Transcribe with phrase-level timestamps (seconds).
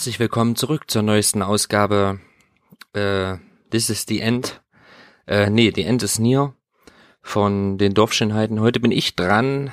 [0.00, 2.20] Herzlich willkommen zurück zur neuesten Ausgabe
[2.94, 3.36] äh,
[3.70, 4.62] This is the End.
[5.26, 6.54] Äh, nee, The End is near
[7.20, 8.60] von den Dorfschönheiten.
[8.60, 9.70] Heute bin ich dran.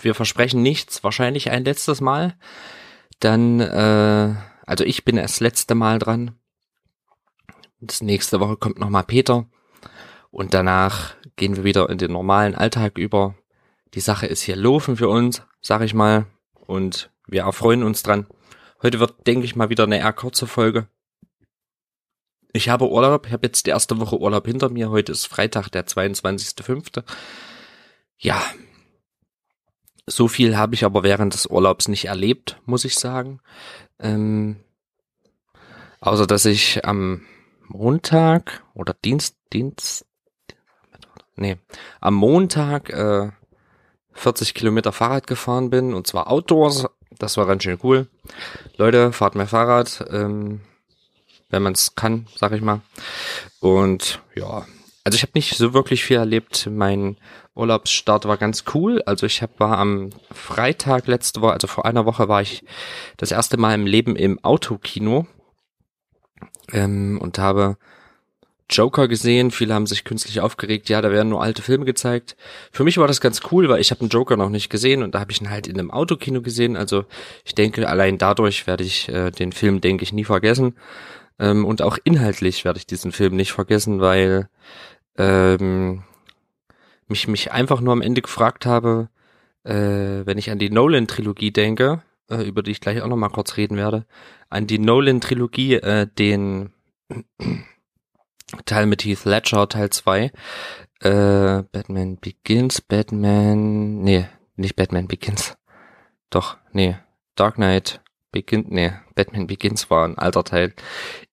[0.00, 2.38] Wir versprechen nichts, wahrscheinlich ein letztes Mal.
[3.20, 6.30] Dann, äh, also ich bin das letzte Mal dran.
[7.80, 9.44] Das nächste Woche kommt nochmal Peter.
[10.30, 13.34] Und danach gehen wir wieder in den normalen Alltag über.
[13.92, 16.24] Die Sache ist hier laufen für uns, sag ich mal.
[16.66, 18.26] Und wir erfreuen uns dran.
[18.82, 20.88] Heute wird, denke ich mal, wieder eine eher kurze Folge.
[22.52, 24.90] Ich habe Urlaub, ich habe jetzt die erste Woche Urlaub hinter mir.
[24.90, 27.04] Heute ist Freitag, der 22.05.
[28.18, 28.42] Ja,
[30.06, 33.40] so viel habe ich aber während des Urlaubs nicht erlebt, muss ich sagen.
[34.00, 34.56] Ähm,
[36.00, 37.22] außer dass ich am
[37.68, 40.04] Montag oder Dienst, Dienst,
[41.36, 41.56] nee,
[42.00, 43.30] am Montag äh,
[44.12, 46.86] 40 Kilometer Fahrrad gefahren bin und zwar Outdoors.
[47.18, 48.08] Das war ganz schön cool.
[48.76, 50.60] Leute, fahrt mehr Fahrrad, ähm,
[51.50, 52.80] wenn man es kann, sag ich mal.
[53.60, 54.66] Und ja,
[55.04, 56.68] also ich habe nicht so wirklich viel erlebt.
[56.70, 57.16] Mein
[57.54, 59.02] Urlaubsstart war ganz cool.
[59.02, 62.64] Also ich hab, war am Freitag letzte Woche, also vor einer Woche war ich
[63.16, 65.26] das erste Mal im Leben im Autokino
[66.72, 67.76] ähm, und habe
[68.72, 69.50] Joker gesehen.
[69.50, 70.88] Viele haben sich künstlich aufgeregt.
[70.88, 72.36] Ja, da werden nur alte Filme gezeigt.
[72.72, 75.14] Für mich war das ganz cool, weil ich habe den Joker noch nicht gesehen und
[75.14, 76.76] da habe ich ihn halt in einem Autokino gesehen.
[76.76, 77.04] Also
[77.44, 80.74] ich denke, allein dadurch werde ich äh, den Film, denke ich, nie vergessen.
[81.38, 84.48] Ähm, und auch inhaltlich werde ich diesen Film nicht vergessen, weil
[85.16, 86.02] ähm,
[87.08, 89.08] mich mich einfach nur am Ende gefragt habe,
[89.64, 89.72] äh,
[90.24, 93.56] wenn ich an die Nolan-Trilogie denke, äh, über die ich gleich auch noch mal kurz
[93.56, 94.06] reden werde,
[94.48, 96.70] an die Nolan-Trilogie, äh, den
[98.64, 100.30] Teil mit Heath Ledger, Teil 2.
[101.00, 104.26] Äh, Batman Begins, Batman, nee,
[104.56, 105.56] nicht Batman Begins.
[106.30, 106.96] Doch, nee,
[107.34, 110.74] Dark Knight Begins, nee, Batman Begins war ein alter Teil.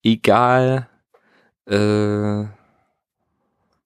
[0.02, 0.88] Egal,
[1.66, 2.44] äh,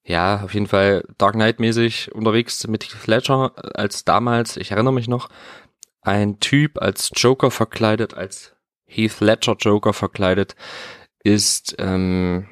[0.06, 4.92] ja, auf jeden Fall Dark Knight mäßig unterwegs mit Heath Ledger als damals, ich erinnere
[4.94, 5.28] mich noch,
[6.00, 8.54] ein Typ als Joker verkleidet, als
[8.86, 10.56] Heath Ledger Joker verkleidet,
[11.22, 12.46] ist, ähm,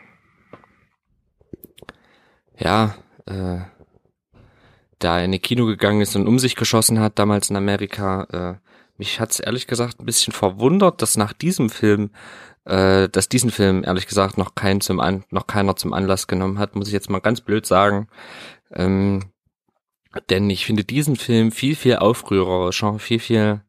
[2.62, 2.95] ja,
[3.27, 3.61] äh,
[4.99, 8.25] da in ein Kino gegangen ist und um sich geschossen hat, damals in Amerika.
[8.33, 8.69] Äh,
[8.99, 12.11] mich hat's ehrlich gesagt ein bisschen verwundert, dass nach diesem Film,
[12.65, 16.59] äh, dass diesen Film ehrlich gesagt noch kein zum An noch keiner zum Anlass genommen
[16.59, 18.06] hat, muss ich jetzt mal ganz blöd sagen.
[18.71, 19.33] Ähm,
[20.31, 23.62] denn ich finde diesen Film viel, viel aufrührerischer, viel, viel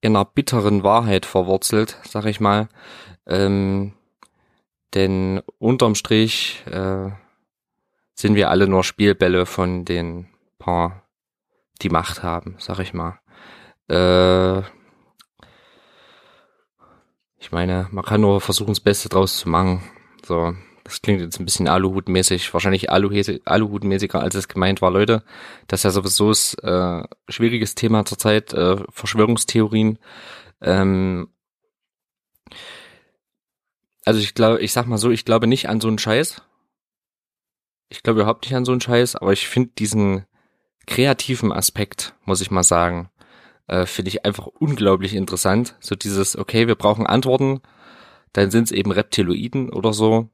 [0.00, 2.68] in einer bitteren Wahrheit verwurzelt, sag ich mal.
[3.26, 3.92] Ähm,
[4.94, 7.10] denn unterm Strich äh,
[8.14, 11.02] sind wir alle nur Spielbälle von den paar,
[11.82, 13.18] die Macht haben, sag ich mal.
[13.88, 14.60] Äh,
[17.38, 19.82] ich meine, man kann nur versuchen, das Beste draus zu machen.
[20.24, 20.54] So,
[20.84, 25.22] das klingt jetzt ein bisschen Aluhutmäßig, wahrscheinlich Aluhutmäßiger, als es gemeint war, Leute.
[25.66, 26.32] Das ist ja sowieso
[26.62, 29.98] ein äh, schwieriges Thema zurzeit, äh, Verschwörungstheorien.
[30.60, 31.28] Ähm,
[34.04, 36.42] also ich glaube, ich sag mal so, ich glaube nicht an so einen Scheiß.
[37.88, 40.24] Ich glaube überhaupt nicht an so einen Scheiß, aber ich finde diesen
[40.86, 43.10] kreativen Aspekt, muss ich mal sagen,
[43.66, 45.76] äh, finde ich einfach unglaublich interessant.
[45.80, 47.60] So dieses, okay, wir brauchen Antworten,
[48.32, 50.28] dann sind es eben Reptiloiden oder so.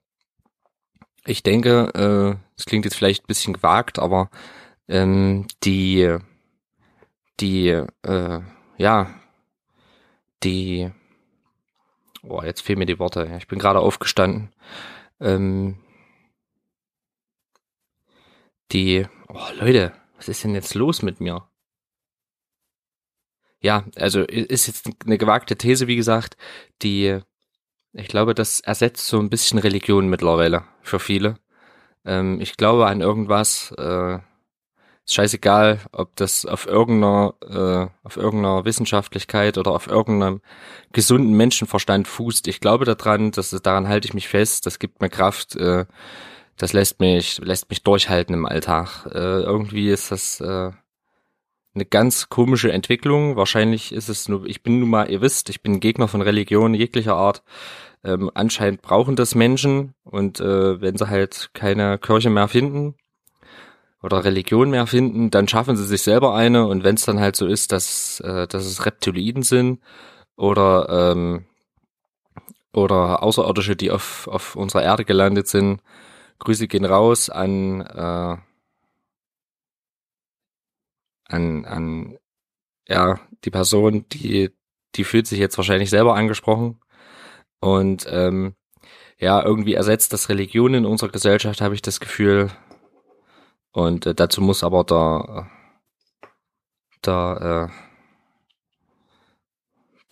[1.27, 4.31] Ich denke, äh, das klingt jetzt vielleicht ein bisschen gewagt, aber
[4.89, 6.17] ähm, die,
[7.41, 8.41] die, äh,
[8.79, 9.15] ja,
[10.43, 10.91] die,
[12.23, 13.31] oh, jetzt fehlen mir die Worte.
[13.39, 14.51] Ich bin gerade aufgestanden.
[15.21, 15.77] Ähm,
[18.73, 21.49] die, oh Leute, was ist denn jetzt los mit mir?
[23.63, 26.37] Ja, also ist jetzt eine gewagte These, wie gesagt,
[26.83, 27.21] die,
[27.93, 31.37] ich glaube, das ersetzt so ein bisschen Religion mittlerweile für viele.
[32.05, 34.19] Ähm, ich glaube an irgendwas, äh,
[35.05, 40.41] ist scheißegal, ob das auf irgendeiner, äh, auf irgendeiner Wissenschaftlichkeit oder auf irgendeinem
[40.93, 42.49] gesunden Menschenverstand fußt.
[42.49, 45.87] Ich glaube daran, dass daran halte ich mich fest, das gibt mir Kraft, äh,
[46.61, 49.07] das lässt mich, lässt mich durchhalten im Alltag.
[49.07, 50.71] Äh, irgendwie ist das äh,
[51.75, 53.37] eine ganz komische Entwicklung.
[53.37, 56.75] Wahrscheinlich ist es nur, ich bin nun mal, ihr wisst, ich bin Gegner von Religion
[56.75, 57.43] jeglicher Art.
[58.05, 62.95] Ähm, anscheinend brauchen das Menschen und äh, wenn sie halt keine Kirche mehr finden
[64.03, 67.37] oder Religion mehr finden, dann schaffen sie sich selber eine und wenn es dann halt
[67.37, 69.81] so ist, dass, äh, dass es Reptiloiden sind
[70.37, 71.45] oder ähm,
[72.73, 75.81] oder Außerirdische, die auf, auf unserer Erde gelandet sind,
[76.41, 78.37] Grüße gehen raus an, äh,
[81.29, 82.19] an, an
[82.89, 84.51] ja, die Person, die
[84.97, 86.81] die fühlt sich jetzt wahrscheinlich selber angesprochen.
[87.61, 88.55] Und ähm,
[89.19, 92.51] ja, irgendwie ersetzt das Religion in unserer Gesellschaft, habe ich das Gefühl.
[93.73, 95.51] Und äh, dazu muss aber der,
[97.05, 97.73] der, äh,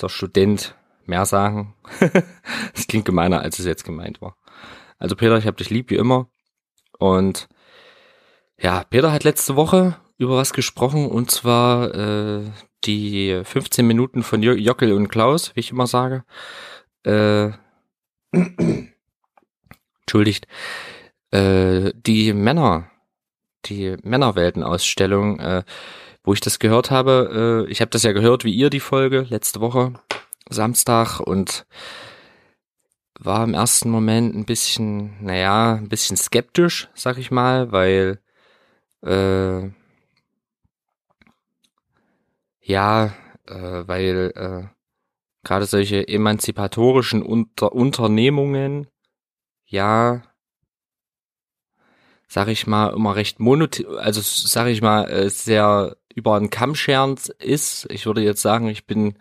[0.00, 0.76] der Student
[1.06, 1.74] mehr sagen.
[2.74, 4.36] das klingt gemeiner, als es jetzt gemeint war.
[4.98, 6.28] Also Peter, ich habe dich lieb wie immer.
[6.98, 7.48] Und
[8.60, 12.44] ja, Peter hat letzte Woche über was gesprochen und zwar äh,
[12.84, 16.24] die 15 Minuten von Jockel und Klaus, wie ich immer sage.
[17.04, 17.50] Äh,
[20.00, 20.46] entschuldigt.
[21.30, 22.90] Äh, die Männer,
[23.66, 25.62] die Männerweltenausstellung, äh,
[26.24, 29.26] wo ich das gehört habe, äh, ich habe das ja gehört wie ihr die Folge
[29.28, 29.94] letzte Woche
[30.48, 31.66] Samstag und
[33.18, 38.20] war im ersten Moment ein bisschen, naja, ein bisschen skeptisch, sag ich mal, weil
[39.04, 39.70] äh,
[42.60, 43.14] ja,
[43.46, 44.68] äh, weil äh,
[45.44, 48.88] gerade solche emanzipatorischen Unter Unternehmungen
[49.66, 50.22] ja
[52.28, 56.74] sag ich mal immer recht monot also sag ich mal äh, sehr über einen Kamm
[56.74, 57.86] scherend ist.
[57.90, 59.14] Ich würde jetzt sagen, ich bin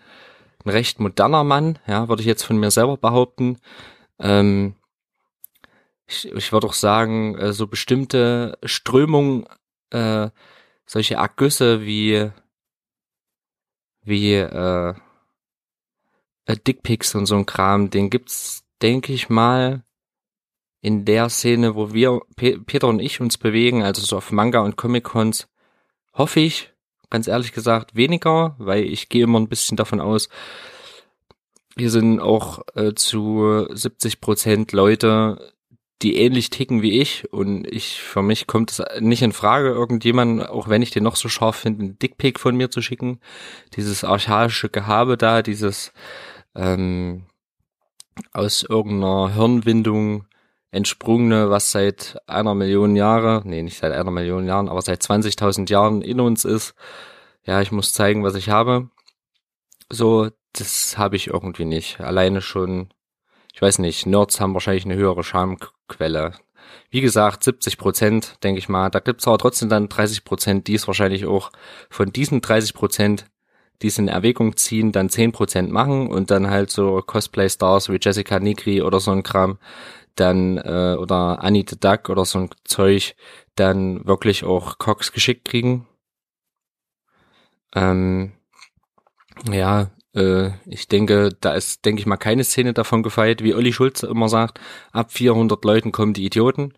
[0.68, 3.58] ein recht moderner Mann, ja, würde ich jetzt von mir selber behaupten.
[4.20, 4.76] Ähm,
[6.06, 9.46] ich, ich würde auch sagen, äh, so bestimmte Strömungen,
[9.92, 10.30] äh,
[10.86, 12.32] solche Ergüsse wie
[14.04, 14.94] wie äh,
[16.46, 19.84] äh, Dickpics und so ein Kram, den gibt's, denke ich mal,
[20.82, 24.60] in der Szene, wo wir, Pe Peter und ich uns bewegen, also so auf Manga
[24.60, 25.50] und Comic-Cons,
[26.14, 26.74] hoffe ich,
[27.10, 30.30] ganz ehrlich gesagt, weniger, weil ich gehe immer ein bisschen davon aus,
[31.78, 35.54] hier sind auch äh, zu 70 Prozent Leute,
[36.02, 40.48] die ähnlich ticken wie ich und ich, für mich kommt es nicht in Frage, irgendjemand,
[40.48, 43.20] auch wenn ich den noch so scharf finde, einen Dickpick von mir zu schicken.
[43.76, 45.92] Dieses archaische Gehabe da, dieses
[46.56, 47.26] ähm,
[48.32, 50.27] aus irgendeiner Hirnwindung
[50.72, 55.70] entsprungene, was seit einer Million Jahre, nee, nicht seit einer Million Jahren, aber seit 20.000
[55.70, 56.76] Jahren in uns ist.
[57.46, 58.90] Ja, ich muss zeigen, was ich habe.
[59.90, 62.02] So, das habe ich irgendwie nicht.
[62.02, 62.90] Alleine schon
[63.58, 66.34] ich weiß nicht, Nerds haben wahrscheinlich eine höhere Schamquelle.
[66.92, 68.92] Wie gesagt, 70 Prozent, denke ich mal.
[68.92, 71.50] Da gibt's aber trotzdem dann 30 Prozent, die es wahrscheinlich auch
[71.90, 73.26] von diesen 30 Prozent,
[73.82, 77.98] die es in Erwägung ziehen, dann 10 Prozent machen und dann halt so Cosplay-Stars wie
[78.00, 79.58] Jessica Nigri oder so ein Kram,
[80.20, 83.16] dann, äh, oder Annie the Duck oder so ein Zeug,
[83.56, 85.88] dann wirklich auch Cox geschickt kriegen.
[87.76, 88.34] Ähm,
[89.52, 93.74] ja, äh, ich denke, da ist, denke ich mal, keine Szene davon gefeiert, wie Olli
[93.74, 94.60] Schulz immer sagt,
[94.92, 96.74] ab 400 Leuten kommen die Idioten.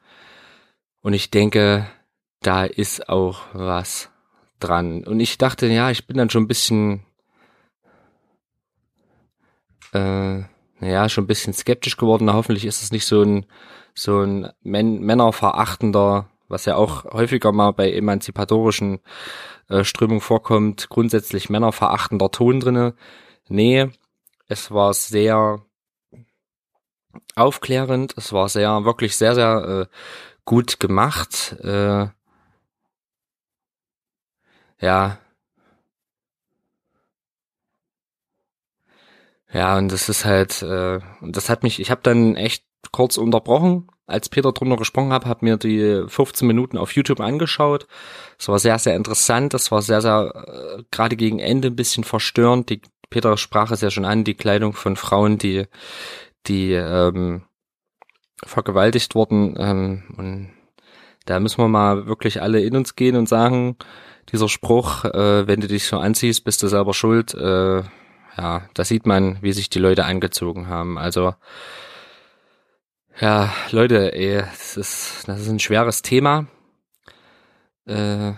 [1.02, 1.90] Und ich denke,
[2.42, 4.10] da ist auch was
[4.60, 5.06] dran.
[5.06, 7.06] Und ich dachte, ja, ich bin dann schon ein bisschen,
[9.94, 10.44] äh,
[10.80, 12.32] naja, schon ein bisschen skeptisch geworden.
[12.34, 13.46] Hoffentlich ist es nicht so ein,
[13.94, 19.00] so ein Män männerverachtender, was ja auch häufiger mal bei emanzipatorischen
[19.70, 22.96] äh, Strömungen vorkommt, grundsätzlich männerverachtender Ton drinne.
[23.48, 23.90] Nee,
[24.48, 25.64] es war sehr
[27.36, 29.96] aufklärend, es war sehr, wirklich sehr, sehr äh,
[30.46, 31.56] gut gemacht.
[31.62, 32.08] Äh,
[34.82, 35.20] ja.
[39.52, 43.88] Ja, und das ist halt, äh, das hat mich, ich habe dann echt kurz unterbrochen,
[44.06, 47.88] als Peter drunter gesprochen hat, habe mir die 15 Minuten auf YouTube angeschaut.
[48.38, 52.04] Es war sehr, sehr interessant, das war sehr, sehr, äh, gerade gegen Ende ein bisschen
[52.04, 55.66] verstörend, die Peter sprach es ja schon an, die Kleidung von Frauen, die,
[56.48, 57.44] die ähm,
[58.44, 59.56] vergewaltigt wurden.
[59.58, 60.52] Ähm, und
[61.26, 63.78] da müssen wir mal wirklich alle in uns gehen und sagen,
[64.32, 67.34] dieser Spruch, äh, wenn du dich so anziehst, bist du selber schuld.
[67.34, 67.84] Äh,
[68.40, 70.98] ja, da sieht man, wie sich die Leute angezogen haben.
[70.98, 71.36] Also
[73.20, 76.48] ja, Leute, ey, das ist, das ist ein schweres Thema.
[77.86, 78.32] Äh,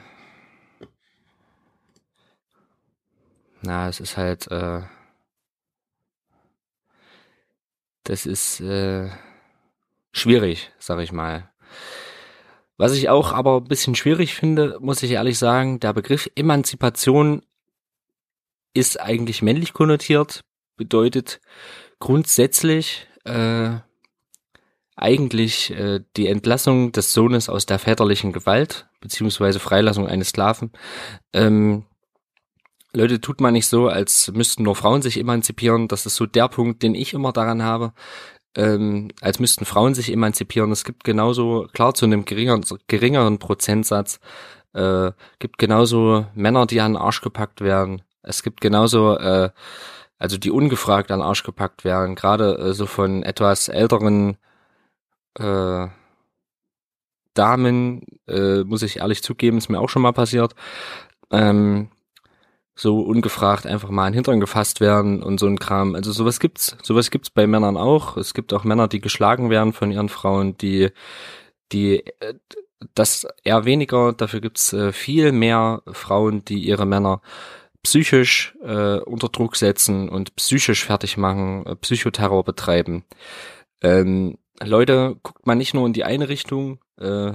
[3.62, 4.82] na, es ist halt, äh,
[8.04, 9.08] das ist äh,
[10.14, 11.48] schwierig, sag ich mal.
[12.78, 17.44] Was ich auch aber ein bisschen schwierig finde, muss ich ehrlich sagen, der Begriff Emanzipation
[18.74, 20.42] ist eigentlich männlich konnotiert,
[20.78, 21.42] bedeutet
[22.00, 23.72] grundsätzlich äh,
[24.96, 30.72] eigentlich äh, die Entlassung des Sohnes aus der väterlichen Gewalt, beziehungsweise Freilassung eines Sklaven.
[31.34, 31.86] Ähm,
[32.94, 35.88] Leute, tut man nicht so, als müssten nur Frauen sich emanzipieren.
[35.88, 37.94] Das ist so der Punkt, den ich immer daran habe.
[38.56, 40.72] Ähm, als müssten Frauen sich emanzipieren.
[40.72, 44.20] Es gibt genauso, klar, zu einem geringeren, geringeren Prozentsatz,
[44.74, 48.02] äh, gibt genauso Männer, die an den Arsch gepackt werden.
[48.24, 49.50] Es gibt genauso äh,
[50.22, 54.38] also die ungefragt an Arsch gepackt werden, gerade äh, so von etwas älteren
[55.40, 55.88] äh,
[57.34, 60.54] Damen, äh, muss ich ehrlich zugeben, ist mir auch schon mal passiert,
[61.32, 61.90] ähm,
[62.76, 65.96] so ungefragt einfach mal in den Hintern gefasst werden und so ein Kram.
[65.96, 68.16] Also sowas gibt's, sowas gibt's bei Männern auch.
[68.16, 70.92] Es gibt auch Männer, die geschlagen werden von ihren Frauen, die,
[71.72, 72.36] die, äh,
[72.94, 74.14] das eher weniger.
[74.14, 77.22] Dafür gibt's äh, viel mehr Frauen, die ihre Männer
[77.84, 83.04] psychisch äh, unter Druck setzen und psychisch fertig machen, äh, Psychoterror betreiben.
[83.82, 87.34] Ähm, Leute, guckt man nicht nur in die eine Richtung, äh,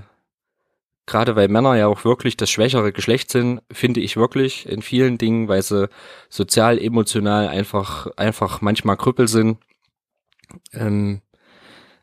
[1.06, 5.18] gerade weil Männer ja auch wirklich das schwächere Geschlecht sind, finde ich wirklich in vielen
[5.18, 5.88] Dingen, weil sie
[6.28, 9.58] sozial, emotional einfach, einfach manchmal Krüppel sind,
[10.72, 11.22] ähm,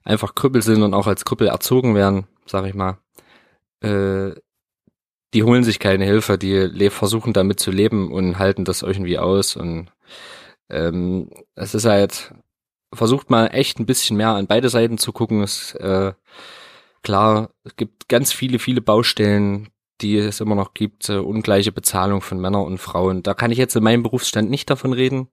[0.04, 2.98] einfach Krüppel sind und auch als Krüppel erzogen werden, sag ich mal.
[3.82, 4.32] Äh,
[5.34, 9.56] die holen sich keine Hilfe, die versuchen damit zu leben und halten das irgendwie aus
[9.56, 9.92] und
[10.70, 12.34] ähm, es ist halt,
[12.94, 15.44] versucht mal echt ein bisschen mehr an beide Seiten zu gucken.
[15.44, 16.14] Es, äh,
[17.04, 19.70] klar, es gibt ganz viele, viele Baustellen,
[20.02, 23.24] die es immer noch gibt, äh, ungleiche Bezahlung von Männern und Frauen.
[23.24, 25.28] Da kann ich jetzt in meinem Berufsstand nicht davon reden.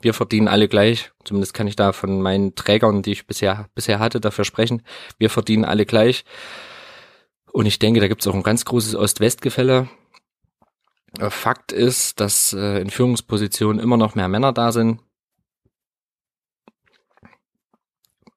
[0.00, 1.10] Wir verdienen alle gleich.
[1.24, 4.82] Zumindest kann ich da von meinen Trägern, die ich bisher, bisher hatte, dafür sprechen.
[5.18, 6.24] Wir verdienen alle gleich.
[7.52, 9.88] Und ich denke, da gibt es auch ein ganz großes Ost-West-Gefälle.
[11.18, 15.00] Äh, Fakt ist, dass äh, in Führungspositionen immer noch mehr Männer da sind.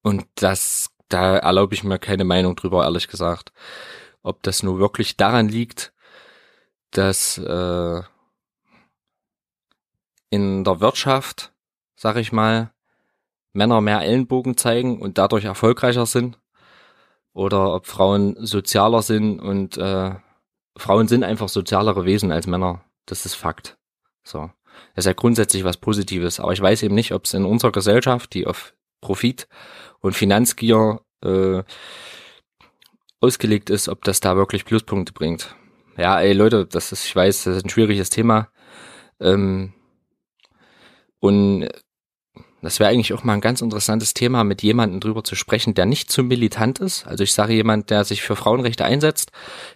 [0.01, 3.53] Und das, da erlaube ich mir keine Meinung drüber, ehrlich gesagt.
[4.23, 5.93] Ob das nur wirklich daran liegt,
[6.91, 8.01] dass äh,
[10.29, 11.53] in der Wirtschaft,
[11.95, 12.73] sag ich mal,
[13.53, 16.39] Männer mehr Ellenbogen zeigen und dadurch erfolgreicher sind
[17.33, 20.11] oder ob Frauen sozialer sind und äh,
[20.77, 22.83] Frauen sind einfach sozialere Wesen als Männer.
[23.05, 23.77] Das ist Fakt.
[24.23, 24.49] So.
[24.95, 26.39] Das ist ja grundsätzlich was Positives.
[26.39, 29.47] Aber ich weiß eben nicht, ob es in unserer Gesellschaft, die auf Profit
[29.99, 31.63] und Finanzgier äh,
[33.19, 35.55] ausgelegt ist, ob das da wirklich Pluspunkte bringt.
[35.97, 38.49] Ja, ey Leute, das ist, ich weiß, das ist ein schwieriges Thema.
[39.19, 39.73] Ähm,
[41.19, 41.69] und
[42.63, 45.85] das wäre eigentlich auch mal ein ganz interessantes Thema, mit jemandem drüber zu sprechen, der
[45.85, 47.05] nicht zu militant ist.
[47.05, 49.31] Also ich sage jemand, der sich für Frauenrechte einsetzt,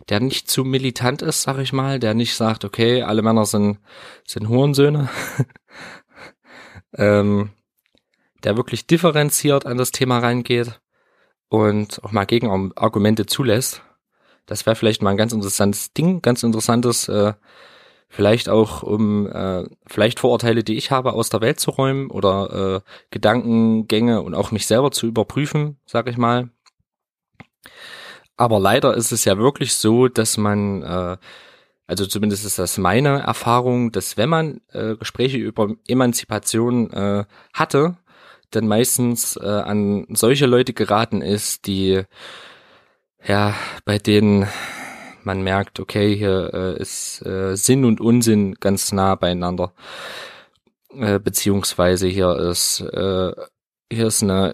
[0.10, 3.80] der nicht zu militant ist, sage ich mal, der nicht sagt, okay, alle Männer sind,
[4.26, 5.10] sind Hurensöhne.
[6.98, 7.50] ähm,
[8.44, 10.80] der wirklich differenziert an das Thema reingeht
[11.50, 13.82] und auch mal Gegenargumente zulässt.
[14.46, 17.34] Das wäre vielleicht mal ein ganz interessantes Ding, ganz interessantes äh,
[18.10, 22.82] vielleicht auch um äh, vielleicht Vorurteile, die ich habe, aus der Welt zu räumen oder
[22.84, 26.50] äh, Gedankengänge und auch mich selber zu überprüfen, sag ich mal.
[28.38, 31.18] Aber leider ist es ja wirklich so, dass man, äh,
[31.88, 37.98] also zumindest ist das meine Erfahrung, dass wenn man äh, Gespräche über Emanzipation äh, hatte,
[38.52, 42.04] dann meistens äh, an solche Leute geraten ist, die
[43.26, 44.48] ja bei denen
[45.28, 49.74] man merkt, okay, hier äh, ist äh, Sinn und Unsinn ganz nah beieinander.
[50.96, 53.34] Äh, beziehungsweise hier ist, äh,
[53.92, 54.54] hier ist eine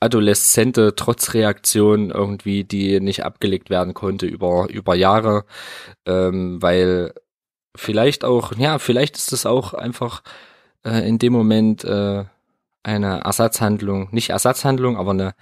[0.00, 5.44] adoleszente Trotzreaktion irgendwie, die nicht abgelegt werden konnte über, über Jahre,
[6.06, 7.14] ähm, weil
[7.76, 10.22] vielleicht auch, ja, vielleicht ist es auch einfach
[10.84, 12.24] äh, in dem Moment äh,
[12.82, 15.34] eine Ersatzhandlung, nicht Ersatzhandlung, aber eine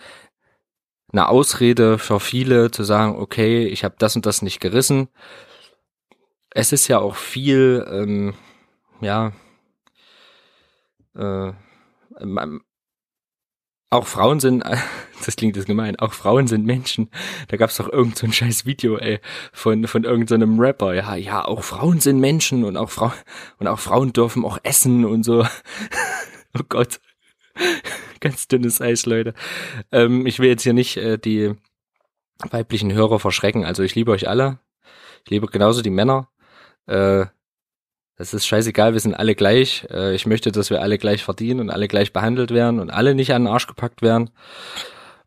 [1.13, 5.09] eine Ausrede für viele zu sagen, okay, ich habe das und das nicht gerissen.
[6.51, 8.35] Es ist ja auch viel, ähm,
[9.01, 9.33] ja,
[11.15, 11.53] äh,
[13.91, 14.65] auch Frauen sind,
[15.25, 17.11] das klingt jetzt gemein, auch Frauen sind Menschen.
[17.49, 19.21] Da gab's doch irgend so ein scheiß Video, ey,
[19.53, 20.95] von, von irgendeinem so Rapper.
[20.95, 23.13] Ja, ja, auch Frauen sind Menschen und auch Frauen,
[23.59, 25.45] und auch Frauen dürfen auch essen und so.
[26.59, 27.01] oh Gott.
[28.21, 29.35] Ganz dünnes Eis, Leute.
[29.91, 31.55] Ähm, ich will jetzt hier nicht äh, die
[32.51, 33.65] weiblichen Hörer verschrecken.
[33.65, 34.59] Also ich liebe euch alle.
[35.25, 36.29] Ich liebe genauso die Männer.
[36.87, 37.27] Äh,
[38.17, 39.87] das ist scheißegal, wir sind alle gleich.
[39.91, 43.15] Äh, ich möchte, dass wir alle gleich verdienen und alle gleich behandelt werden und alle
[43.15, 44.31] nicht an den Arsch gepackt werden.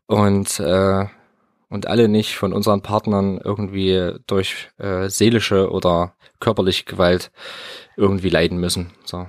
[0.06, 1.06] Und, äh,
[1.68, 7.32] und alle nicht von unseren Partnern irgendwie durch äh, seelische oder körperliche Gewalt
[7.96, 8.92] irgendwie leiden müssen.
[9.04, 9.26] So.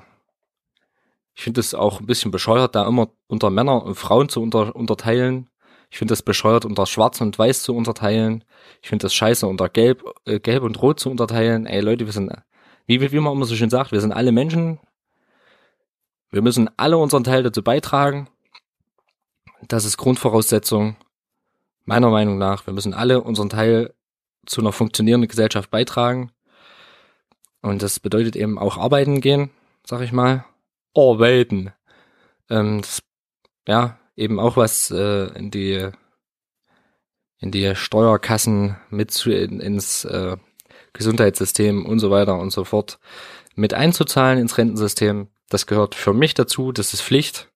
[1.38, 4.75] Ich finde es auch ein bisschen bescheuert, da immer unter Männer und Frauen zu unter,
[4.75, 5.51] unterteilen.
[5.91, 8.44] Ich finde es bescheuert, unter Schwarz und Weiß zu unterteilen.
[8.82, 11.67] Ich finde das scheiße, unter Gelb, äh, Gelb und Rot zu unterteilen.
[11.67, 12.34] Ey Leute, wir sind,
[12.88, 14.79] wie, wie man immer so schön sagt, wir sind alle Menschen.
[16.32, 18.27] Wir müssen alle unseren Teil dazu beitragen.
[19.67, 20.96] Das ist Grundvoraussetzung.
[21.86, 22.65] Meiner Meinung nach.
[22.65, 23.94] Wir müssen alle unseren Teil
[24.48, 26.32] zu einer funktionierenden Gesellschaft beitragen.
[27.62, 29.51] Und das bedeutet eben auch arbeiten gehen,
[29.86, 30.44] sag ich mal.
[30.96, 31.74] Arbeiten.
[32.50, 33.01] Ähm, das,
[33.67, 35.89] ja, eben auch was äh, in die
[37.39, 40.38] in die Steuerkassen mit zu, in, ins äh,
[40.94, 43.00] Gesundheitssystem und so weiter und so fort
[43.56, 45.27] mit einzuzahlen ins Rentensystem.
[45.50, 47.50] Das gehört für mich dazu, das ist Pflicht.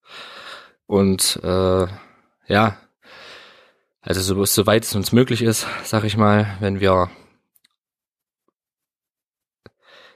[0.85, 1.87] Und äh,
[2.47, 2.77] ja,
[4.01, 7.09] also so, soweit es uns möglich ist, sag ich mal, wenn wir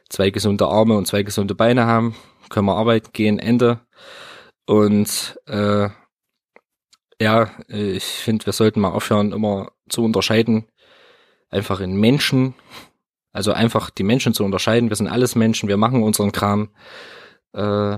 [0.09, 2.15] zwei gesunde Arme und zwei gesunde Beine haben,
[2.49, 3.79] können wir arbeiten gehen, Ende.
[4.65, 5.89] Und äh,
[7.21, 10.67] ja, ich finde, wir sollten mal aufhören, immer zu unterscheiden,
[11.49, 12.55] einfach in Menschen,
[13.31, 14.89] also einfach die Menschen zu unterscheiden.
[14.89, 16.69] Wir sind alles Menschen, wir machen unseren Kram.
[17.53, 17.97] Äh,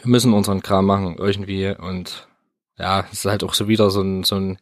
[0.00, 2.28] wir müssen unseren Kram machen irgendwie und
[2.78, 4.58] ja, es ist halt auch so wieder so ein, so ein,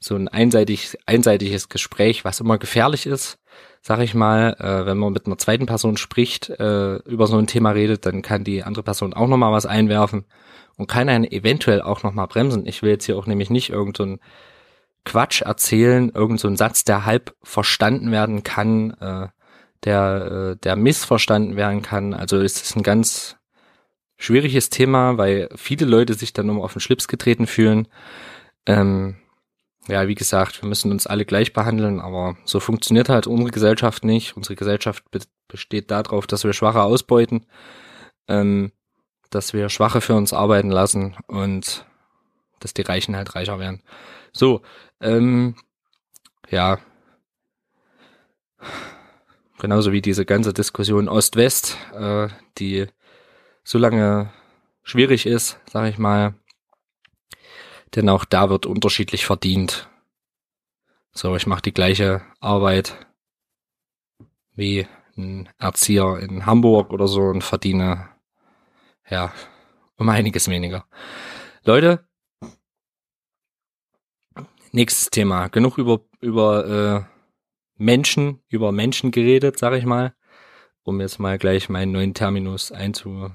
[0.00, 3.38] so ein einseitig, einseitiges Gespräch, was immer gefährlich ist,
[3.82, 4.56] sag ich mal.
[4.58, 8.22] Äh, wenn man mit einer zweiten Person spricht, äh, über so ein Thema redet, dann
[8.22, 10.24] kann die andere Person auch nochmal was einwerfen
[10.76, 12.66] und kann einen eventuell auch nochmal bremsen.
[12.66, 14.20] Ich will jetzt hier auch nämlich nicht irgendeinen
[15.04, 19.28] Quatsch erzählen, irgendein so Satz, der halb verstanden werden kann, äh,
[19.84, 22.14] der, äh, der missverstanden werden kann.
[22.14, 23.36] Also es ist ein ganz
[24.16, 27.88] schwieriges Thema, weil viele Leute sich dann immer auf den Schlips getreten fühlen.
[28.66, 29.16] Ähm,
[29.88, 34.04] ja, wie gesagt, wir müssen uns alle gleich behandeln, aber so funktioniert halt unsere Gesellschaft
[34.04, 34.36] nicht.
[34.36, 37.44] Unsere Gesellschaft be besteht darauf, dass wir Schwache ausbeuten,
[38.26, 38.72] ähm,
[39.28, 41.84] dass wir Schwache für uns arbeiten lassen und
[42.60, 43.82] dass die Reichen halt reicher werden.
[44.32, 44.62] So,
[45.02, 45.56] ähm,
[46.48, 46.78] ja,
[49.58, 52.86] genauso wie diese ganze Diskussion Ost-West, äh, die
[53.62, 54.32] so lange
[54.82, 56.34] schwierig ist, sag ich mal.
[57.94, 59.88] Denn auch da wird unterschiedlich verdient.
[61.12, 63.06] So, ich mache die gleiche Arbeit
[64.54, 68.08] wie ein Erzieher in Hamburg oder so und verdiene
[69.08, 69.32] ja
[69.96, 70.86] um einiges weniger.
[71.64, 72.08] Leute,
[74.72, 75.48] nächstes Thema.
[75.48, 77.12] Genug über über äh,
[77.76, 80.14] Menschen, über Menschen geredet, sag ich mal,
[80.82, 83.30] um jetzt mal gleich meinen neuen Terminus einzu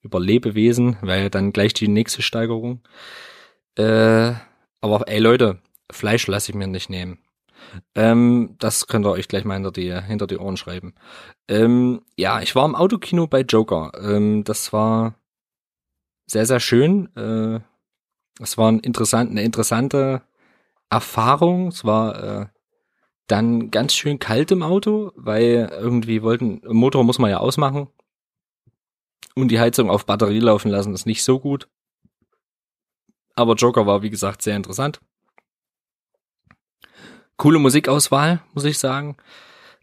[0.00, 2.82] über Lebewesen, weil dann gleich die nächste Steigerung.
[3.78, 4.34] Äh,
[4.80, 5.60] aber ey Leute,
[5.90, 7.18] Fleisch lasse ich mir nicht nehmen.
[7.94, 10.94] Ähm, das könnt ihr euch gleich mal hinter die, hinter die Ohren schreiben.
[11.48, 13.92] Ähm, ja, ich war im Autokino bei Joker.
[14.00, 15.14] Ähm, das war
[16.26, 17.14] sehr, sehr schön.
[17.16, 17.60] Äh,
[18.42, 20.22] es war ein interessant, eine interessante
[20.90, 21.68] Erfahrung.
[21.68, 22.46] Es war äh,
[23.26, 27.88] dann ganz schön kalt im Auto, weil irgendwie wollten, Motor muss man ja ausmachen
[29.34, 31.68] und die Heizung auf Batterie laufen lassen ist nicht so gut.
[33.38, 34.98] Aber Joker war, wie gesagt, sehr interessant.
[37.36, 39.16] Coole Musikauswahl, muss ich sagen.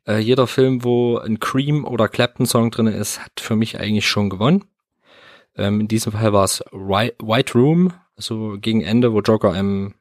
[0.06, 4.30] Äh, jeder Film, wo ein Cream oder Clapton-Song drin ist, hat für mich eigentlich schon
[4.30, 4.66] gewonnen.
[5.56, 9.96] Ähm, in diesem Fall war es White Room, so gegen Ende, wo Joker im,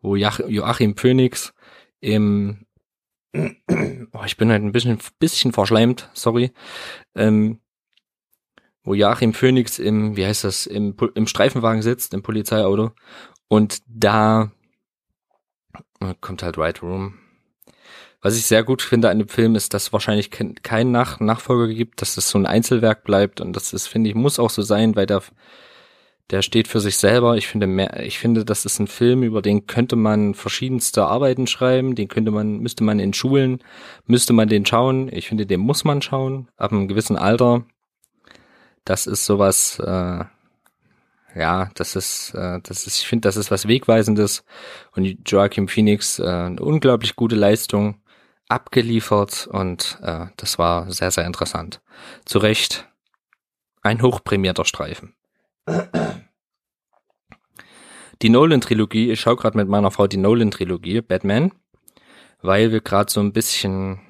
[0.00, 1.52] wo Joachim Phoenix
[1.98, 2.64] im,
[3.34, 6.52] oh, ich bin halt ein bisschen, bisschen verschleimt, sorry,
[7.16, 7.58] ähm,
[8.88, 12.92] wo Joachim Phoenix im, wie heißt das, im, im Streifenwagen sitzt, im Polizeiauto.
[13.46, 14.50] Und da
[16.00, 17.18] äh, kommt halt Right Room.
[18.22, 22.00] Was ich sehr gut finde an dem Film ist, dass wahrscheinlich kein Nach Nachfolger gibt,
[22.00, 24.96] dass es so ein Einzelwerk bleibt und das ist, finde ich, muss auch so sein,
[24.96, 25.22] weil der,
[26.30, 27.36] der steht für sich selber.
[27.36, 31.46] Ich finde mehr, ich finde, das ist ein Film, über den könnte man verschiedenste Arbeiten
[31.46, 33.62] schreiben, den könnte man, müsste man in Schulen,
[34.06, 35.10] müsste man den schauen.
[35.12, 37.66] Ich finde, den muss man schauen, ab einem gewissen Alter
[38.88, 40.24] das ist sowas, äh,
[41.34, 44.44] ja, das ist, äh, das ist, ich finde, das ist was Wegweisendes
[44.92, 48.00] und Joachim Phoenix äh, eine unglaublich gute Leistung
[48.48, 51.82] abgeliefert und äh, das war sehr, sehr interessant.
[52.24, 52.88] Zu Recht
[53.82, 55.14] ein hochprämierter Streifen.
[58.22, 61.52] Die Nolan-Trilogie, ich schaue gerade mit meiner Frau die Nolan-Trilogie, Batman,
[62.40, 64.00] weil wir gerade so ein bisschen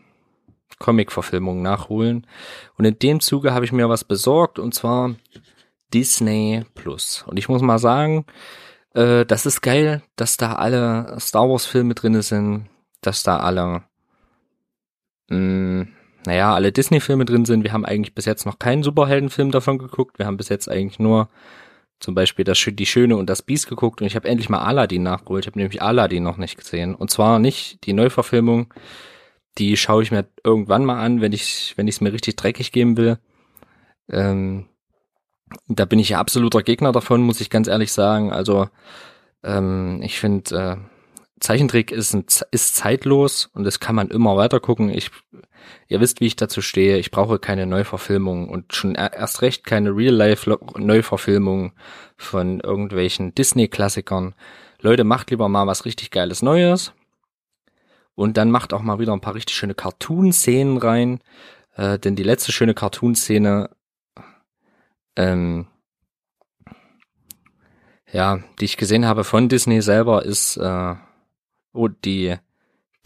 [0.78, 2.26] Comic-Verfilmung nachholen.
[2.76, 5.14] Und in dem Zuge habe ich mir was besorgt und zwar
[5.92, 7.24] Disney Plus.
[7.26, 8.26] Und ich muss mal sagen,
[8.94, 12.66] äh, das ist geil, dass da alle Star Wars Filme drinne sind,
[13.00, 13.82] dass da alle,
[15.28, 15.88] mh, mm,
[16.26, 17.64] naja, alle Disney Filme drin sind.
[17.64, 20.18] Wir haben eigentlich bis jetzt noch keinen Superheldenfilm davon geguckt.
[20.18, 21.28] Wir haben bis jetzt eigentlich nur
[22.00, 25.02] zum Beispiel das, Die Schöne und das Biest geguckt und ich habe endlich mal Aladdin
[25.02, 25.44] nachgeholt.
[25.44, 26.94] Ich habe nämlich Aladdin noch nicht gesehen.
[26.94, 28.72] Und zwar nicht die Neuverfilmung,
[29.58, 32.72] die schaue ich mir irgendwann mal an, wenn ich wenn ich es mir richtig dreckig
[32.72, 33.18] geben will.
[34.10, 34.66] Ähm,
[35.66, 38.32] da bin ich ja absoluter Gegner davon, muss ich ganz ehrlich sagen.
[38.32, 38.68] Also
[39.42, 40.76] ähm, ich finde, äh,
[41.40, 44.90] Zeichentrick ist, ein, ist zeitlos und das kann man immer weiter gucken.
[44.90, 45.10] Ich
[45.88, 46.98] Ihr wisst, wie ich dazu stehe.
[46.98, 51.72] Ich brauche keine Neuverfilmung und schon erst recht keine Real-Life-Neuverfilmung
[52.16, 54.34] von irgendwelchen Disney-Klassikern.
[54.80, 56.92] Leute, macht lieber mal was richtig Geiles Neues.
[58.18, 61.20] Und dann macht auch mal wieder ein paar richtig schöne Cartoon-Szenen rein.
[61.76, 63.70] Äh, denn die letzte schöne Cartoon-Szene,
[65.14, 65.68] ähm,
[68.10, 70.96] ja, die ich gesehen habe von Disney selber, ist äh,
[71.72, 72.34] oh, die,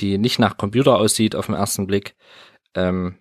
[0.01, 2.17] die nicht nach Computer aussieht auf den ersten Blick.
[2.75, 3.19] Ähm,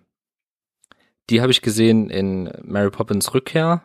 [1.28, 3.82] die habe ich gesehen in Mary Poppins Rückkehr,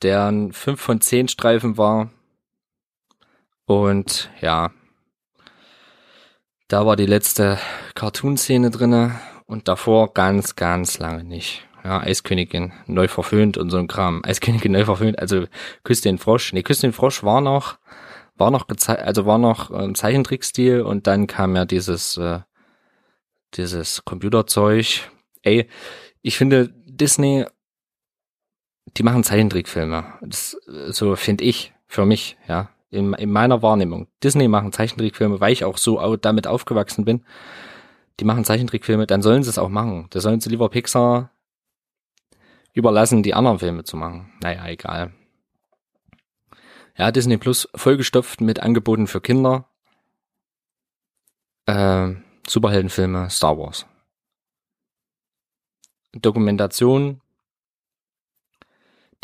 [0.00, 2.08] deren 5 von 10 Streifen war.
[3.66, 4.70] Und ja,
[6.70, 7.58] da war die letzte
[7.96, 11.66] Cartoon-Szene drinne und davor ganz, ganz lange nicht.
[11.82, 14.22] Ja, Eiskönigin neu verföhnt und so ein Kram.
[14.24, 15.46] Eiskönigin neu verföhnt, also
[15.82, 16.52] Küss den Frosch.
[16.52, 17.78] Nee, Küss den Frosch war noch,
[18.36, 22.40] war noch also war noch ähm, Zeichentrickstil und dann kam ja dieses, äh,
[23.54, 25.10] dieses Computerzeug.
[25.42, 25.68] Ey,
[26.22, 27.46] ich finde Disney,
[28.96, 30.04] die machen Zeichentrickfilme.
[30.20, 30.56] Das,
[30.90, 34.08] so finde ich, für mich, ja in, in meiner Wahrnehmung.
[34.22, 37.24] Disney machen Zeichentrickfilme, weil ich auch so damit aufgewachsen bin.
[38.18, 40.06] Die machen Zeichentrickfilme, dann sollen sie es auch machen.
[40.10, 41.30] Da sollen sie lieber Pixar
[42.72, 44.32] überlassen, die anderen Filme zu machen.
[44.42, 45.12] Naja, egal.
[46.96, 49.68] Ja, Disney Plus vollgestopft mit Angeboten für Kinder.
[51.66, 52.14] Äh,
[52.46, 53.86] Superheldenfilme, Star Wars.
[56.12, 57.20] Dokumentation,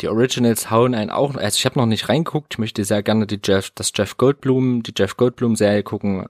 [0.01, 3.25] die Originals hauen einen auch, also ich habe noch nicht reinguckt, ich möchte sehr gerne
[3.25, 6.27] die Jeff, das Jeff Goldblum, die Jeff Goldblum Serie gucken.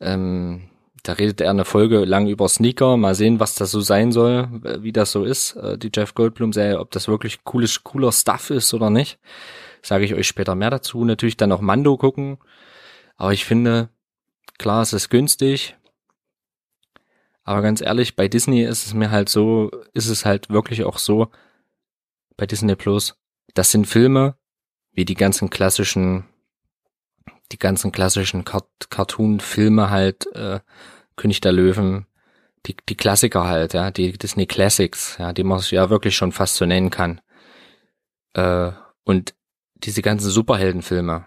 [0.00, 0.68] Ähm,
[1.02, 4.48] da redet er eine Folge lang über Sneaker, mal sehen, was das so sein soll,
[4.80, 8.50] wie das so ist, äh, die Jeff Goldblum Serie, ob das wirklich cooles, cooler Stuff
[8.50, 9.18] ist oder nicht.
[9.82, 11.04] Sage ich euch später mehr dazu.
[11.04, 12.38] Natürlich dann auch Mando gucken.
[13.16, 13.88] Aber ich finde,
[14.58, 15.76] klar, es ist günstig.
[17.44, 20.98] Aber ganz ehrlich, bei Disney ist es mir halt so, ist es halt wirklich auch
[20.98, 21.28] so,
[22.36, 23.16] bei Disney Plus,
[23.54, 24.36] das sind Filme,
[24.92, 26.24] wie die ganzen klassischen,
[27.52, 30.60] die ganzen klassischen Cart Cartoon-Filme halt, äh,
[31.16, 32.06] König der Löwen,
[32.66, 36.56] die, die Klassiker halt, ja, die Disney Classics, ja, die man ja wirklich schon fast
[36.56, 37.20] so nennen kann.
[38.34, 38.72] Äh,
[39.04, 39.34] und
[39.74, 41.26] diese ganzen Superheldenfilme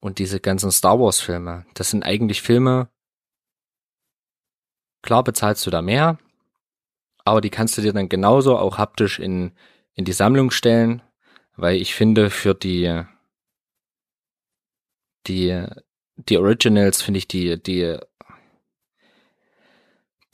[0.00, 2.88] und diese ganzen Star Wars Filme, das sind eigentlich Filme,
[5.02, 6.18] klar bezahlst du da mehr,
[7.24, 9.52] aber die kannst du dir dann genauso auch haptisch in
[9.98, 11.02] in die Sammlung stellen,
[11.56, 13.02] weil ich finde, für die,
[15.26, 15.64] die,
[16.14, 17.98] die Originals finde ich die, die,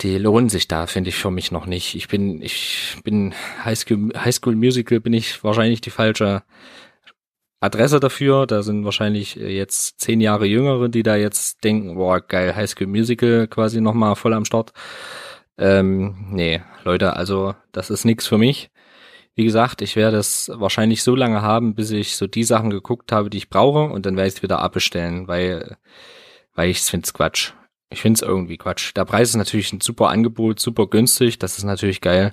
[0.03, 1.94] die lohnen sich da, finde ich für mich noch nicht.
[1.94, 3.33] Ich bin, ich bin
[3.64, 6.42] High School, High School Musical bin ich wahrscheinlich die falsche
[7.61, 8.46] Adresse dafür.
[8.46, 12.88] Da sind wahrscheinlich jetzt zehn Jahre Jüngere, die da jetzt denken, boah, geil, High School
[12.88, 14.74] Musical quasi nochmal voll am Start.
[15.57, 18.70] Ähm, nee, Leute, also das ist nix für mich.
[19.37, 23.11] Wie gesagt, ich werde es wahrscheinlich so lange haben, bis ich so die Sachen geguckt
[23.11, 25.77] habe, die ich brauche und dann werde ich es wieder abbestellen, weil,
[26.55, 27.53] weil ich finde es Quatsch.
[27.90, 28.92] Ich finde es irgendwie Quatsch.
[28.94, 32.33] Der Preis ist natürlich ein super Angebot, super günstig, das ist natürlich geil.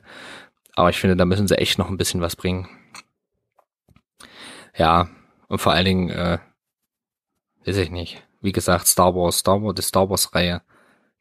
[0.76, 2.70] Aber ich finde, da müssen sie echt noch ein bisschen was bringen.
[4.78, 5.10] Ja,
[5.48, 6.38] und vor allen Dingen, äh,
[7.66, 8.24] weiß ich nicht.
[8.42, 10.62] Wie gesagt, Star Wars, Star Wars, die Star Wars Reihe.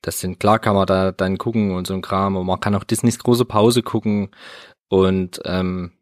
[0.03, 2.75] Das sind, klar kann man da dann gucken und so ein Kram, und man kann
[2.75, 4.31] auch Disneys große Pause gucken
[4.90, 5.92] und ähm,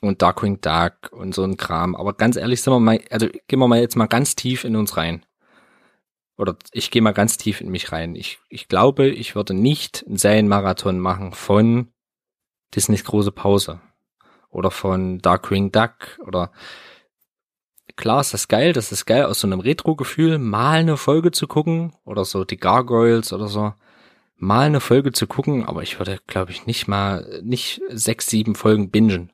[0.00, 1.96] und Darkwing Duck und so ein Kram.
[1.96, 4.76] Aber ganz ehrlich, sind wir mal, also gehen wir mal jetzt mal ganz tief in
[4.76, 5.24] uns rein.
[6.36, 8.14] Oder ich gehe mal ganz tief in mich rein.
[8.16, 11.92] Ich, ich glaube, ich würde nicht einen Serienmarathon machen von
[12.74, 13.80] Disneys große Pause.
[14.50, 16.18] Oder von Darkwing Duck.
[16.26, 16.50] Oder
[17.96, 21.46] klar ist das geil, das ist geil, aus so einem Retro-Gefühl mal eine Folge zu
[21.46, 21.94] gucken.
[22.04, 23.72] Oder so die Gargoyles oder so
[24.36, 28.54] mal eine Folge zu gucken, aber ich würde, glaube ich, nicht mal, nicht sechs, sieben
[28.54, 29.32] Folgen bingen.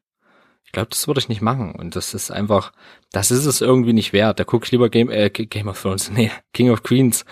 [0.65, 1.73] Ich glaube, das würde ich nicht machen.
[1.73, 2.73] Und das ist einfach,
[3.11, 4.39] das ist es irgendwie nicht wert.
[4.39, 7.25] Da gucke ich lieber Game, äh, Game of Thrones, nee, King of Queens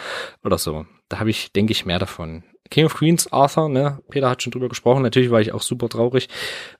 [0.42, 0.86] oder so.
[1.08, 2.42] Da habe ich, denke ich, mehr davon.
[2.70, 4.00] King of Queens, Arthur, ne?
[4.10, 5.02] Peter hat schon drüber gesprochen.
[5.02, 6.28] Natürlich war ich auch super traurig.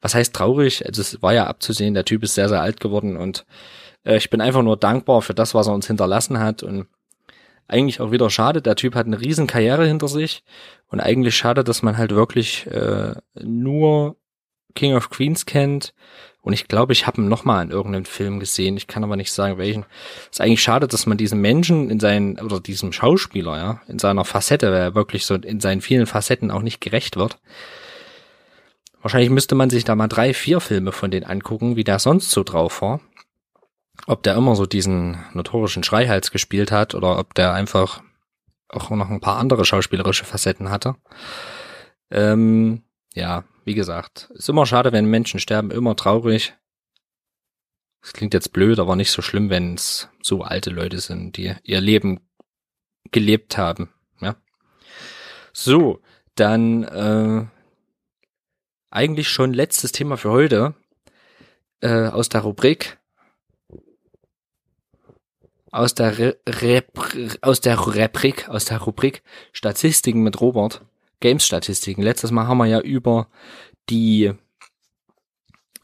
[0.01, 0.85] Was heißt traurig?
[0.85, 3.47] Also es war ja abzusehen, der Typ ist sehr, sehr alt geworden und
[4.05, 6.89] äh, ich bin einfach nur dankbar für das, was er uns hinterlassen hat und
[7.69, 8.63] eigentlich auch wieder schade.
[8.63, 10.43] Der Typ hat eine riesen Karriere hinter sich
[10.89, 14.17] und eigentlich schade, dass man halt wirklich äh, nur
[14.75, 15.95] King of Queens kennt.
[16.41, 18.77] Und ich glaube, ich habe ihn noch mal in irgendeinem Film gesehen.
[18.79, 19.85] Ich kann aber nicht sagen, welchen.
[20.31, 24.25] ist eigentlich schade, dass man diesen Menschen in seinen, oder diesem Schauspieler, ja, in seiner
[24.25, 27.39] Facette, weil er wirklich so in seinen vielen Facetten auch nicht gerecht wird.
[29.03, 32.31] Wahrscheinlich müsste man sich da mal drei, vier Filme von denen angucken, wie der sonst
[32.31, 33.01] so drauf war
[34.07, 38.03] ob der immer so diesen notorischen Schreihals gespielt hat oder ob der einfach
[38.69, 40.97] auch noch ein paar andere schauspielerische Facetten hatte.
[42.11, 42.83] Ähm,
[43.15, 46.55] ja, wie gesagt, ist immer schade, wenn Menschen sterben, immer traurig.
[48.03, 51.55] Das klingt jetzt blöd, aber nicht so schlimm, wenn es so alte Leute sind, die
[51.63, 52.21] ihr Leben
[53.11, 53.91] gelebt haben.
[54.21, 54.37] Ja.
[55.53, 56.01] So,
[56.35, 57.47] dann äh,
[58.91, 60.75] eigentlich schon letztes Thema für heute
[61.81, 62.98] äh, aus der Rubrik
[65.71, 70.83] aus der Re Repr aus der Rubrik aus der Rubrik Statistiken mit Robert
[71.21, 72.03] Games Statistiken.
[72.03, 73.29] Letztes Mal haben wir ja über
[73.91, 74.33] die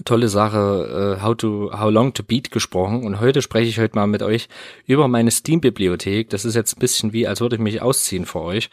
[0.04, 3.96] tolle Sache uh, How to How Long to Beat gesprochen und heute spreche ich heute
[3.96, 4.48] mal mit euch
[4.86, 6.30] über meine Steam Bibliothek.
[6.30, 8.70] Das ist jetzt ein bisschen wie, als würde ich mich ausziehen vor euch,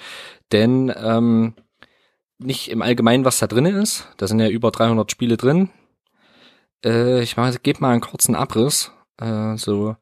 [0.51, 1.53] denn ähm,
[2.39, 4.07] nicht im Allgemeinen, was da drin ist.
[4.17, 5.69] Da sind ja über 300 Spiele drin.
[6.83, 8.91] Äh, ich mache, gebe mal einen kurzen Abriss.
[9.19, 9.95] Äh, so.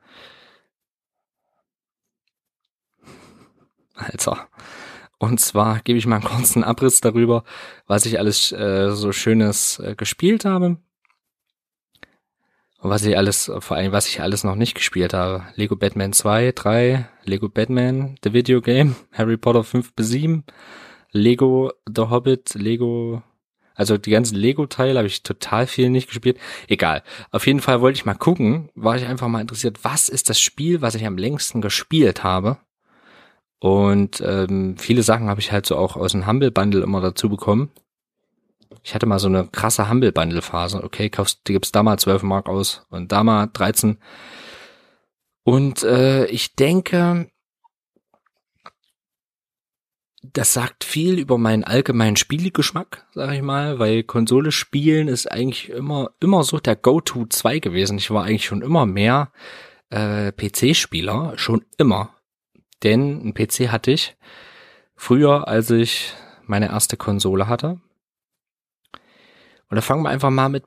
[4.00, 4.48] Alter.
[5.20, 7.44] Und zwar gebe ich mal einen kurzen Abriss darüber,
[7.88, 10.78] was ich alles äh, so Schönes äh, gespielt habe.
[12.82, 15.46] Und was ich alles, vor allem was ich alles noch nicht gespielt habe.
[15.56, 20.46] Lego Batman 2, 3, Lego Batman, The Video Game, Harry Potter 5 bis 7,
[21.12, 23.22] Lego The Hobbit, Lego,
[23.76, 26.38] also die ganzen Lego-Teile habe ich total viel nicht gespielt.
[26.68, 27.02] Egal.
[27.32, 30.40] Auf jeden Fall wollte ich mal gucken, war ich einfach mal interessiert, was ist das
[30.40, 32.58] Spiel, was ich am längsten gespielt habe.
[33.60, 37.30] Und ähm, viele Sachen habe ich halt so auch aus dem Humble Bundle immer dazu
[37.30, 37.72] bekommen.
[38.84, 40.82] Ich hatte mal so eine krasse Humble Bundle Phase.
[40.84, 43.98] Okay, kaufst, gibt's da mal 12 Mark aus und da mal 13.
[45.44, 47.30] Und äh, ich denke,
[50.22, 55.70] das sagt viel über meinen allgemeinen Spielgeschmack, sag ich mal, weil Konsole spielen ist eigentlich
[55.70, 57.98] immer, immer so der Go-To 2 gewesen.
[57.98, 59.32] Ich war eigentlich schon immer mehr
[59.90, 62.14] äh, PC-Spieler, schon immer.
[62.84, 64.16] Denn ein PC hatte ich
[64.96, 66.14] früher, als ich
[66.44, 67.80] meine erste Konsole hatte.
[69.70, 70.66] Und da fangen wir einfach mal mit,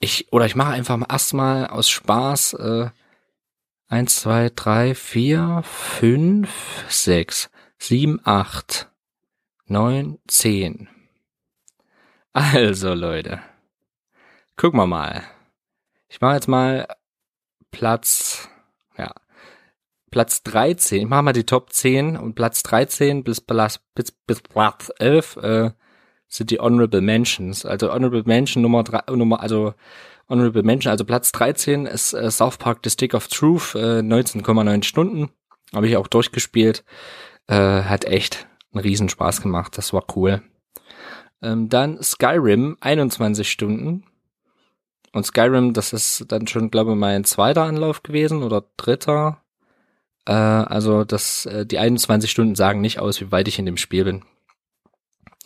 [0.00, 2.90] ich, oder ich mache einfach mal erstmal aus Spaß, äh,
[3.86, 8.90] eins, zwei, drei, vier, fünf, sechs sieben, acht,
[9.66, 10.88] neun, zehn.
[12.32, 13.40] Also Leute,
[14.56, 15.22] gucken wir mal.
[16.08, 16.88] Ich mache jetzt mal
[17.70, 18.48] Platz,
[20.14, 21.00] Platz 13.
[21.00, 25.36] Ich mache mal die Top 10 und Platz 13 bis Platz, bis, bis Platz 11
[25.38, 25.70] äh,
[26.28, 27.66] sind die Honorable Mentions.
[27.66, 29.74] Also Honorable Mention Nummer 3, Nummer, also
[30.28, 34.84] Honorable Mention, also Platz 13 ist äh, South Park The Stick of Truth, äh, 19,9
[34.84, 35.30] Stunden.
[35.74, 36.84] Habe ich auch durchgespielt.
[37.48, 39.76] Äh, hat echt einen Riesenspaß gemacht.
[39.76, 40.42] Das war cool.
[41.42, 44.04] Ähm, dann Skyrim, 21 Stunden.
[45.12, 49.40] Und Skyrim, das ist dann schon, glaube ich, mein zweiter Anlauf gewesen oder dritter.
[50.26, 53.76] Äh, also das, äh, die 21 Stunden sagen nicht aus, wie weit ich in dem
[53.76, 54.24] Spiel bin.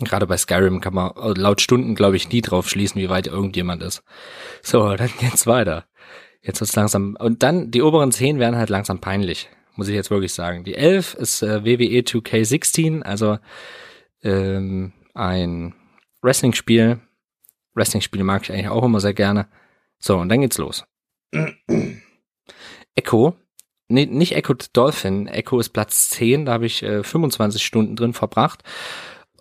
[0.00, 3.26] Gerade bei Skyrim kann man äh, laut Stunden, glaube ich, nie drauf schließen, wie weit
[3.26, 4.02] irgendjemand ist.
[4.62, 5.86] So, dann geht's weiter.
[6.40, 7.16] Jetzt wird's langsam.
[7.18, 10.64] Und dann, die oberen 10 werden halt langsam peinlich muss ich jetzt wirklich sagen.
[10.64, 13.38] Die 11 ist äh, WWE 2K16, also
[14.24, 15.72] ähm, ein
[16.20, 16.98] Wrestling-Spiel.
[17.74, 19.46] Wrestling-Spiele mag ich eigentlich auch immer sehr gerne.
[20.00, 20.84] So, und dann geht's los.
[22.96, 23.36] Echo,
[23.88, 28.14] nee, nicht Echo Dolphin, Echo ist Platz 10, da habe ich äh, 25 Stunden drin
[28.14, 28.62] verbracht.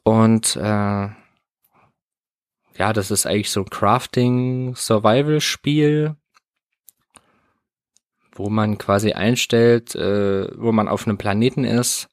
[0.04, 1.10] Und äh,
[2.78, 6.16] ja, das ist eigentlich so ein Crafting-Survival-Spiel
[8.38, 12.10] wo man quasi einstellt, äh, wo man auf einem Planeten ist,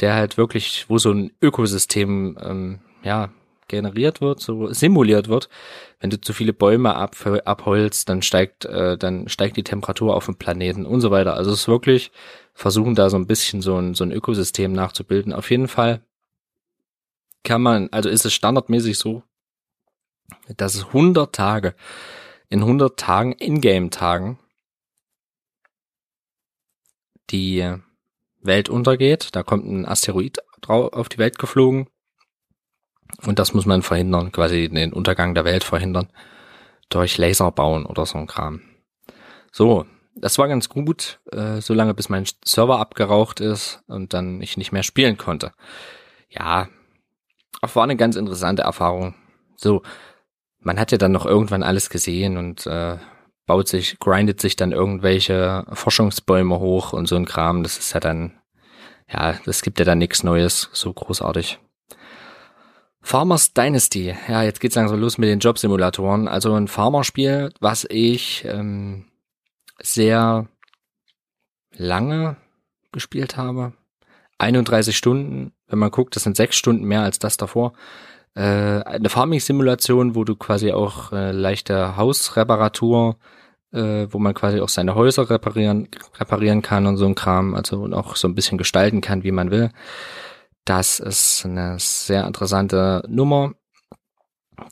[0.00, 3.30] der halt wirklich, wo so ein Ökosystem ähm, ja
[3.68, 5.48] generiert wird, so simuliert wird.
[6.00, 10.26] Wenn du zu viele Bäume ab, abholst, dann steigt, äh, dann steigt die Temperatur auf
[10.26, 11.34] dem Planeten und so weiter.
[11.34, 12.10] Also es ist wirklich
[12.54, 15.32] versuchen da so ein bisschen so ein, so ein Ökosystem nachzubilden.
[15.32, 16.02] Auf jeden Fall
[17.42, 19.22] kann man, also ist es standardmäßig so,
[20.56, 21.74] dass es 100 Tage,
[22.48, 24.38] in 100 Tagen, Ingame-Tagen,
[27.30, 27.76] die
[28.40, 29.30] Welt untergeht.
[29.32, 31.88] Da kommt ein Asteroid drauf auf die Welt geflogen.
[33.24, 36.08] Und das muss man verhindern, quasi den Untergang der Welt verhindern.
[36.88, 38.60] Durch Laser bauen oder so ein Kram.
[39.52, 44.56] So, das war ganz gut, äh, solange bis mein Server abgeraucht ist und dann ich
[44.56, 45.52] nicht mehr spielen konnte.
[46.28, 46.68] Ja,
[47.72, 49.14] war eine ganz interessante Erfahrung.
[49.56, 49.82] So,
[50.58, 52.98] man hat ja dann noch irgendwann alles gesehen und äh,
[53.46, 57.62] baut sich, grindet sich dann irgendwelche Forschungsbäume hoch und so ein Kram.
[57.62, 58.38] Das ist ja dann,
[59.08, 61.58] ja, das gibt ja dann nichts Neues, so großartig.
[63.04, 64.16] Farmers Dynasty.
[64.28, 66.26] Ja, jetzt geht's langsam los mit den Jobsimulatoren.
[66.26, 69.04] Also ein Farmerspiel, was ich ähm,
[69.78, 70.48] sehr
[71.76, 72.36] lange
[72.92, 73.74] gespielt habe.
[74.38, 77.74] 31 Stunden, wenn man guckt, das sind sechs Stunden mehr als das davor.
[78.34, 83.18] Äh, eine Farming-Simulation, wo du quasi auch äh, leichte Hausreparatur,
[83.72, 85.88] äh, wo man quasi auch seine Häuser reparieren,
[86.18, 89.30] reparieren kann und so ein Kram, also und auch so ein bisschen gestalten kann, wie
[89.30, 89.70] man will.
[90.64, 93.52] Das ist eine sehr interessante Nummer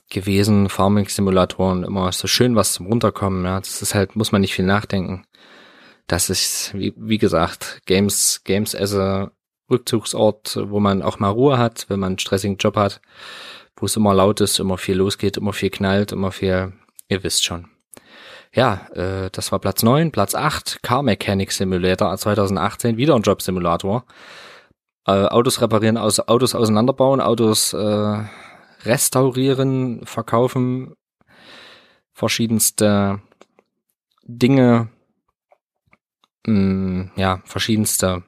[0.09, 0.69] gewesen.
[0.69, 3.45] Farming-Simulatoren immer so schön was zum Runterkommen.
[3.45, 5.25] Ja, das ist halt, muss man nicht viel nachdenken.
[6.07, 9.31] Das ist, wie, wie gesagt, Games, Games as a
[9.69, 12.99] Rückzugsort, wo man auch mal Ruhe hat, wenn man einen stressigen Job hat,
[13.77, 16.73] wo es immer laut ist, immer viel losgeht, immer viel knallt, immer viel,
[17.07, 17.69] ihr wisst schon.
[18.53, 24.05] Ja, äh, das war Platz neun, Platz acht Car Mechanic Simulator 2018, wieder ein Job-Simulator.
[25.05, 28.23] Äh, Autos reparieren, aus, Autos auseinanderbauen, Autos äh,
[28.83, 30.95] restaurieren, verkaufen,
[32.13, 33.21] verschiedenste
[34.23, 34.89] Dinge,
[36.45, 38.23] mh, mm, ja, verschiedenste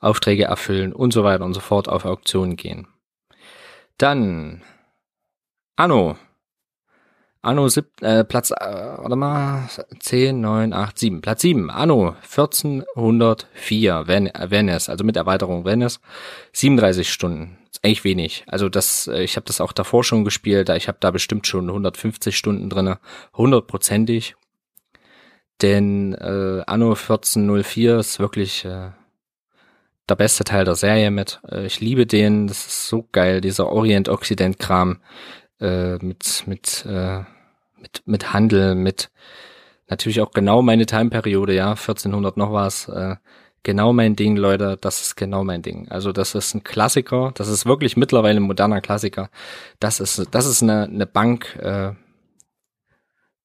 [0.00, 2.86] Aufträge erfüllen und so weiter und so fort auf Auktionen gehen.
[3.98, 4.62] Dann
[5.78, 6.16] Anno.
[7.46, 9.68] Anno sieb, äh, Platz, äh, warte mal,
[10.00, 11.20] 10, 9, 8, 7.
[11.20, 11.70] Platz 7.
[11.70, 16.00] Anno 1404 Ven Venice, also mit Erweiterung Venice.
[16.52, 17.58] 37 Stunden.
[17.70, 18.44] Ist eigentlich wenig.
[18.48, 20.68] Also das, äh, ich habe das auch davor schon gespielt.
[20.70, 22.98] Ich habe da bestimmt schon 150 Stunden drinne,
[23.32, 24.34] hundertprozentig.
[25.62, 28.90] Denn äh, Anno 1404 ist wirklich äh,
[30.08, 31.40] der beste Teil der Serie mit.
[31.48, 34.98] Äh, ich liebe den, das ist so geil, dieser Orient-Occident-Kram
[35.60, 37.20] äh, mit, mit, äh,
[37.80, 39.10] mit, mit Handel, mit
[39.88, 43.16] natürlich auch genau meine Timeperiode, ja, 1400 noch was, äh,
[43.62, 45.88] genau mein Ding, Leute, das ist genau mein Ding.
[45.88, 49.28] Also das ist ein Klassiker, das ist wirklich mittlerweile ein moderner Klassiker.
[49.80, 51.92] Das ist, das ist eine, eine Bank, äh,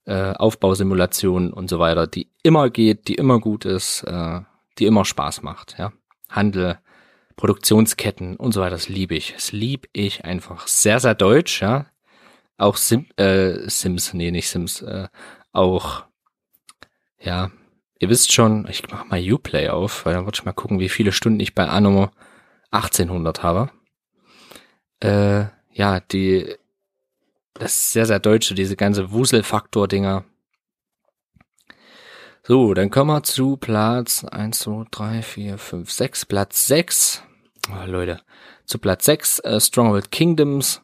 [0.06, 4.42] äh, Aufbausimulation und so weiter, die immer geht, die immer gut ist, äh,
[4.78, 5.92] die immer Spaß macht, ja.
[6.30, 6.80] Handel,
[7.36, 9.34] Produktionsketten und so weiter, das liebe ich.
[9.34, 10.68] Das liebe ich einfach.
[10.68, 11.88] Sehr, sehr deutsch, ja.
[12.62, 15.08] Auch Sim, äh, Sims, nee, nicht Sims, äh,
[15.52, 16.06] auch,
[17.20, 17.50] ja,
[17.98, 20.90] ihr wisst schon, ich mach mal Uplay auf, weil dann wollte ich mal gucken, wie
[20.90, 22.12] viele Stunden ich bei Anno
[22.70, 23.72] 1800 habe.
[25.00, 26.56] Äh, ja, die,
[27.56, 30.24] das ist sehr, sehr deutsche, diese ganze Wuselfaktor-Dinger.
[32.44, 36.26] So, dann kommen wir zu Platz 1, 2, 3, 4, 5, 6.
[36.28, 37.24] Platz 6.
[37.72, 38.22] Oh, Leute.
[38.66, 40.84] Zu Platz 6, äh, Stronghold Kingdoms.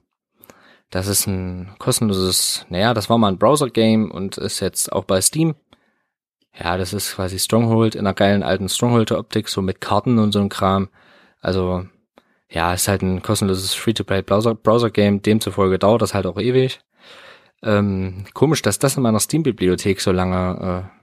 [0.90, 5.20] Das ist ein kostenloses, naja, das war mal ein Browser-Game und ist jetzt auch bei
[5.22, 5.56] Steam.
[6.58, 10.40] Ja, das ist quasi Stronghold in einer geilen alten Stronghold-Optik, so mit Karten und so
[10.40, 10.90] ein Kram.
[11.42, 11.86] Also,
[12.50, 14.62] ja, ist halt ein kostenloses Free-to-Play-Browser-Game.
[14.64, 16.80] Browser Demzufolge dauert das halt auch ewig.
[17.64, 20.98] Ähm, komisch, dass das in meiner Steam-Bibliothek so lange äh,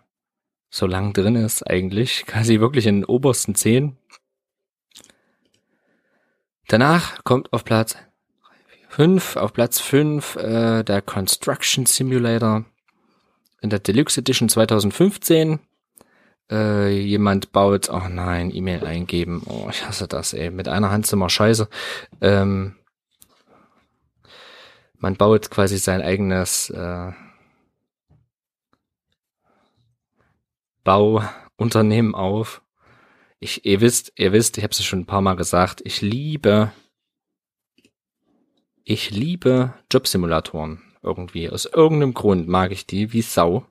[0.70, 3.96] so lang drin ist eigentlich, quasi wirklich in den obersten zehn.
[6.66, 7.96] Danach kommt auf Platz
[8.94, 12.64] 5, auf Platz 5 äh, der Construction Simulator
[13.60, 15.58] in der Deluxe Edition 2015.
[16.48, 21.08] Äh, jemand baut, oh nein, E-Mail eingeben, oh, ich hasse das, ey, mit einer Hand
[21.08, 21.68] sind wir scheiße.
[22.20, 22.76] Ähm,
[24.96, 27.10] man baut quasi sein eigenes äh,
[30.84, 32.62] Bauunternehmen auf.
[33.40, 36.70] Ich, ihr wisst, ihr wisst, ich habe es schon ein paar Mal gesagt, ich liebe,
[38.84, 41.50] ich liebe Jobsimulatoren irgendwie.
[41.50, 43.66] Aus irgendeinem Grund mag ich die wie Sau.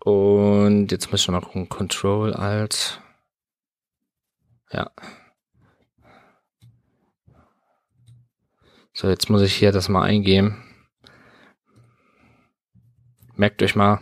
[0.00, 3.00] Und jetzt muss ich mal gucken, Control Alt.
[4.70, 4.90] Ja.
[8.92, 10.62] So, jetzt muss ich hier das mal eingeben.
[13.34, 14.00] Merkt euch mal,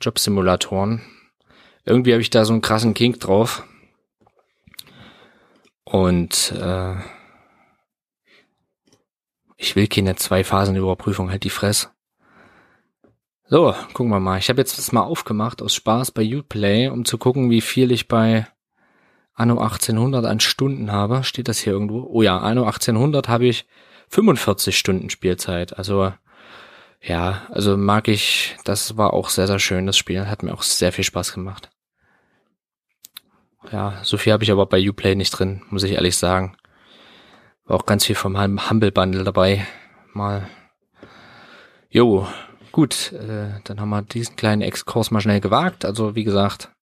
[0.00, 1.02] Jobsimulatoren.
[1.84, 3.64] Irgendwie habe ich da so einen krassen Kink drauf.
[5.84, 6.96] Und äh,
[9.60, 11.90] ich will keine Zwei-Phasen-Überprüfung, halt die Fress.
[13.46, 14.38] So, gucken wir mal.
[14.38, 17.92] Ich habe jetzt das mal aufgemacht aus Spaß bei Uplay, um zu gucken, wie viel
[17.92, 18.46] ich bei
[19.34, 21.24] Anno 1800 an Stunden habe.
[21.24, 22.08] Steht das hier irgendwo?
[22.10, 23.66] Oh ja, Anno 1800 habe ich
[24.08, 25.76] 45 Stunden Spielzeit.
[25.76, 26.12] Also
[27.02, 30.26] ja, also mag ich, das war auch sehr, sehr schön, das Spiel.
[30.26, 31.70] Hat mir auch sehr viel Spaß gemacht.
[33.70, 36.56] Ja, so viel habe ich aber bei Uplay nicht drin, muss ich ehrlich sagen.
[37.70, 39.64] War auch ganz viel vom Humble Bundle dabei.
[40.12, 40.50] Mal.
[41.88, 42.26] Jo,
[42.72, 45.84] gut, äh, dann haben wir diesen kleinen Exkurs mal schnell gewagt.
[45.84, 46.72] Also wie gesagt,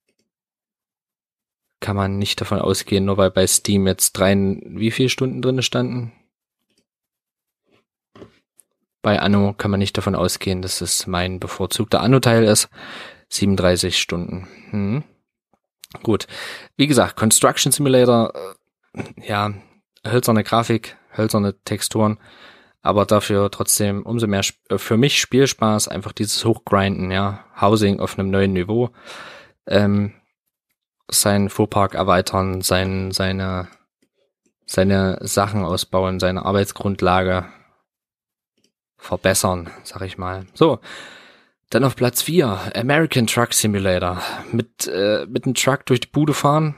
[1.80, 5.60] kann man nicht davon ausgehen, nur weil bei Steam jetzt drei, wie viele Stunden drin
[5.60, 6.12] standen?
[9.02, 12.70] Bei Anno kann man nicht davon ausgehen, dass es mein bevorzugter Anno-Teil ist.
[13.28, 14.48] 37 Stunden.
[14.70, 15.04] Hm.
[16.02, 16.26] Gut.
[16.78, 18.32] Wie gesagt, Construction Simulator,
[18.94, 19.52] äh, ja,
[20.10, 22.18] hölzerne Grafik, hölzerne Texturen,
[22.82, 28.18] aber dafür trotzdem umso mehr äh, für mich Spielspaß, einfach dieses Hochgrinden, ja, Housing auf
[28.18, 28.90] einem neuen Niveau,
[29.66, 30.14] ähm,
[31.08, 33.68] seinen Fuhrpark erweitern, sein, seine,
[34.66, 37.46] seine Sachen ausbauen, seine Arbeitsgrundlage
[38.98, 40.46] verbessern, sag ich mal.
[40.54, 40.80] So,
[41.70, 44.20] dann auf Platz 4, American Truck Simulator.
[44.52, 46.74] Mit, äh, mit einem Truck durch die Bude fahren,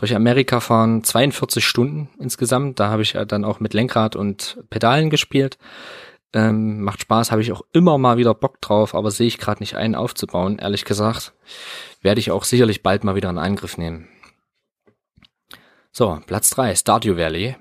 [0.00, 2.80] durch Amerika fahren, 42 Stunden insgesamt.
[2.80, 5.58] Da habe ich dann auch mit Lenkrad und Pedalen gespielt.
[6.32, 9.60] Ähm, macht Spaß, habe ich auch immer mal wieder Bock drauf, aber sehe ich gerade
[9.60, 11.34] nicht ein aufzubauen, ehrlich gesagt.
[12.00, 14.08] Werde ich auch sicherlich bald mal wieder in Angriff nehmen.
[15.92, 17.56] So, Platz 3, Stardew Valley.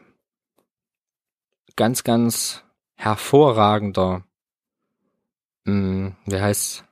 [1.76, 2.64] Ganz, ganz
[2.96, 4.24] hervorragender
[5.66, 6.86] mh, hm, wie heißt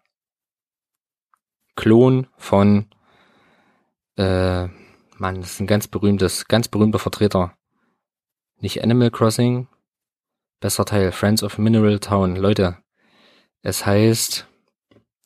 [1.76, 2.89] Klon von
[4.18, 4.68] äh,
[5.20, 7.57] Mann, das ist ein ganz berühmtes, ganz berühmter Vertreter.
[8.59, 9.68] Nicht Animal Crossing,
[10.59, 12.36] besser Teil, Friends of Mineral Town.
[12.36, 12.78] Leute,
[13.61, 14.47] es heißt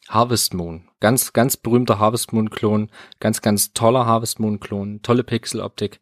[0.09, 0.89] Harvest Moon.
[0.99, 2.89] Ganz, ganz berühmter Harvest Moon Klon,
[3.19, 5.99] ganz, ganz toller Harvest Moon Klon, tolle Pixeloptik.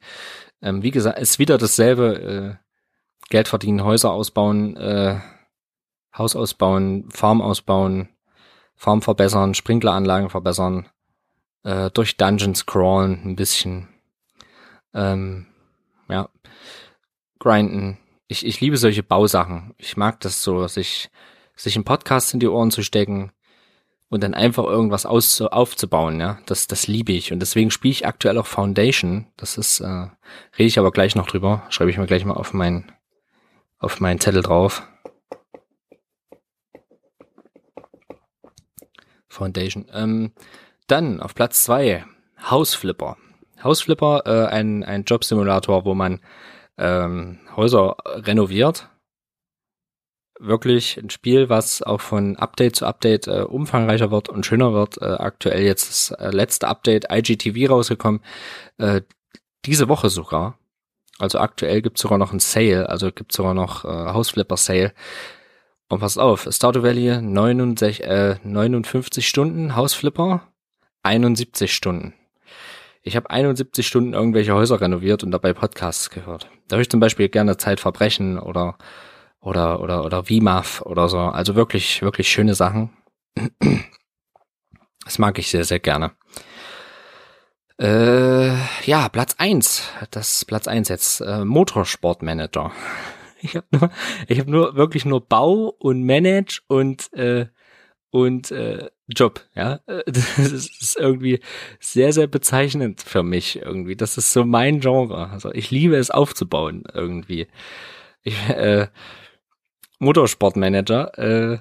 [0.62, 2.70] Ähm, wie gesagt, ist wieder dasselbe, äh,
[3.30, 5.20] Geld verdienen, Häuser ausbauen, äh,
[6.18, 8.10] Haus ausbauen, Farm ausbauen,
[8.76, 10.90] Farm verbessern, Sprinkleranlagen verbessern,
[11.64, 13.88] äh, durch Dungeons crawlen ein bisschen.
[14.94, 15.48] Ähm,
[16.08, 16.30] ja,
[17.40, 17.98] grinden.
[18.28, 19.74] Ich, ich liebe solche Bausachen.
[19.78, 21.10] Ich mag das so, sich,
[21.56, 23.32] sich einen Podcast in die Ohren zu stecken
[24.10, 26.40] und dann einfach irgendwas aus, aufzubauen, ja.
[26.46, 27.32] Das, das liebe ich.
[27.32, 29.28] Und deswegen spiele ich aktuell auch Foundation.
[29.38, 29.86] Das ist, äh,
[30.58, 31.64] rede ich aber gleich noch drüber.
[31.70, 32.92] Schreibe ich mir gleich mal auf mein,
[33.78, 34.84] auf meinen Zettel drauf.
[39.28, 39.86] Foundation.
[39.94, 40.34] Ähm,
[40.92, 42.06] dann auf Platz zwei
[42.42, 43.18] Hausflipper.
[43.64, 46.20] Hausflipper, äh, ein, ein Jobsimulator, wo man
[46.78, 48.90] ähm, Häuser renoviert.
[50.40, 55.02] Wirklich ein Spiel, was auch von Update zu Update äh, umfangreicher wird und schöner wird.
[55.02, 58.22] Äh, aktuell jetzt das äh, letzte Update IGTV rausgekommen.
[58.78, 59.02] Äh,
[59.66, 60.58] diese Woche sogar.
[61.18, 64.94] Also aktuell gibt's sogar noch ein Sale, also gibt's sogar noch äh, Hausflipper Sale.
[65.90, 70.44] Und pass auf, Stardew Valley 69, äh, 59 Stunden Hausflipper,
[71.10, 72.14] 71 Stunden.
[73.02, 76.50] Ich habe 71 Stunden irgendwelche Häuser renoviert und dabei Podcasts gehört.
[76.68, 78.78] Da habe ich zum Beispiel gerne Zeitverbrechen oder
[79.42, 81.18] oder oder oder VMAF oder so.
[81.18, 82.92] Also wirklich wirklich schöne Sachen.
[85.04, 86.12] Das mag ich sehr sehr gerne.
[87.80, 88.54] Äh,
[88.86, 91.22] ja, Platz eins, Das Platz eins jetzt.
[91.22, 92.72] Äh, Motorsportmanager.
[93.42, 93.90] Ich habe nur,
[94.30, 97.48] habe nur wirklich nur Bau und Manage und äh,
[98.10, 99.42] und äh, Job.
[99.56, 101.40] Ja, das ist irgendwie
[101.80, 103.96] sehr sehr bezeichnend für mich irgendwie.
[103.96, 105.30] Das ist so mein Genre.
[105.30, 107.48] Also ich liebe es aufzubauen irgendwie.
[108.24, 108.88] Ich, äh,
[110.00, 111.18] Motorsportmanager.
[111.18, 111.60] Äh,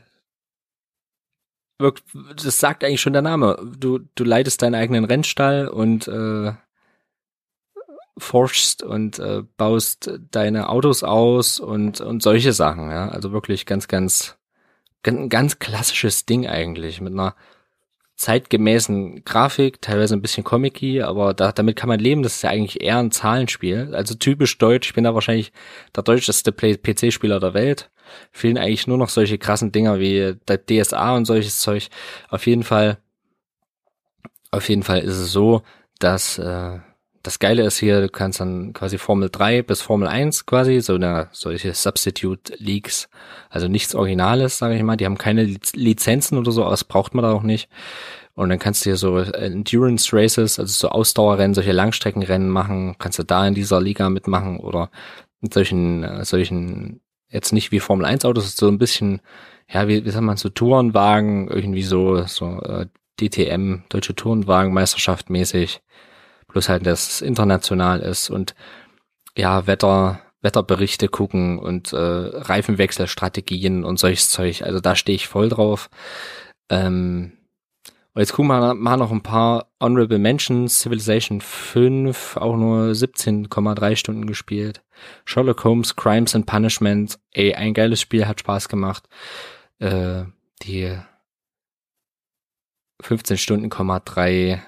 [2.42, 3.56] das sagt eigentlich schon der Name.
[3.78, 6.52] Du du leitest deinen eigenen Rennstall und äh,
[8.18, 13.08] forschst und äh, baust deine Autos aus und, und solche Sachen, ja.
[13.08, 14.37] Also wirklich ganz, ganz,
[15.02, 17.34] ganz, ganz klassisches Ding eigentlich mit einer
[18.18, 22.22] zeitgemäßen Grafik, teilweise ein bisschen comicky, aber da, damit kann man leben.
[22.22, 23.94] Das ist ja eigentlich eher ein Zahlenspiel.
[23.94, 24.88] Also typisch deutsch.
[24.88, 25.52] Ich bin da wahrscheinlich
[25.94, 27.90] der deutscheste PC-Spieler der Welt.
[28.32, 31.88] Fehlen eigentlich nur noch solche krassen Dinger wie der DSA und solches Zeug.
[32.28, 32.98] Auf jeden Fall,
[34.50, 35.62] auf jeden Fall ist es so,
[36.00, 36.80] dass äh,
[37.22, 40.94] das Geile ist hier, du kannst dann quasi Formel 3 bis Formel 1 quasi, so
[40.94, 43.08] eine, solche Substitute Leagues,
[43.50, 45.44] also nichts Originales, sage ich mal, die haben keine
[45.74, 47.68] Lizenzen oder so, aber das braucht man da auch nicht.
[48.34, 53.18] Und dann kannst du hier so Endurance Races, also so Ausdauerrennen, solche Langstreckenrennen machen, kannst
[53.18, 54.90] du da in dieser Liga mitmachen oder
[55.40, 59.20] mit solchen, äh, solchen, jetzt nicht wie Formel 1 Autos, so ein bisschen,
[59.68, 62.86] ja, wie, wie sagt man, so Tourenwagen, irgendwie so, so äh,
[63.20, 65.80] DTM, Deutsche Tourenwagenmeisterschaft mäßig
[66.48, 68.54] bloß halt, dass es international ist und
[69.36, 74.62] ja, Wetter, Wetterberichte gucken und äh, Reifenwechselstrategien und solches Zeug.
[74.62, 75.90] Also da stehe ich voll drauf.
[76.70, 77.32] Ähm,
[78.14, 80.80] und jetzt gucken wir mal noch ein paar Honorable Mentions.
[80.80, 84.82] Civilization 5, auch nur 17,3 Stunden gespielt.
[85.24, 87.18] Sherlock Holmes, Crimes and Punishment.
[87.30, 89.08] Ey, ein geiles Spiel, hat Spaß gemacht.
[89.78, 90.24] Äh,
[90.62, 90.98] die
[93.02, 94.62] 15 Stunden, 3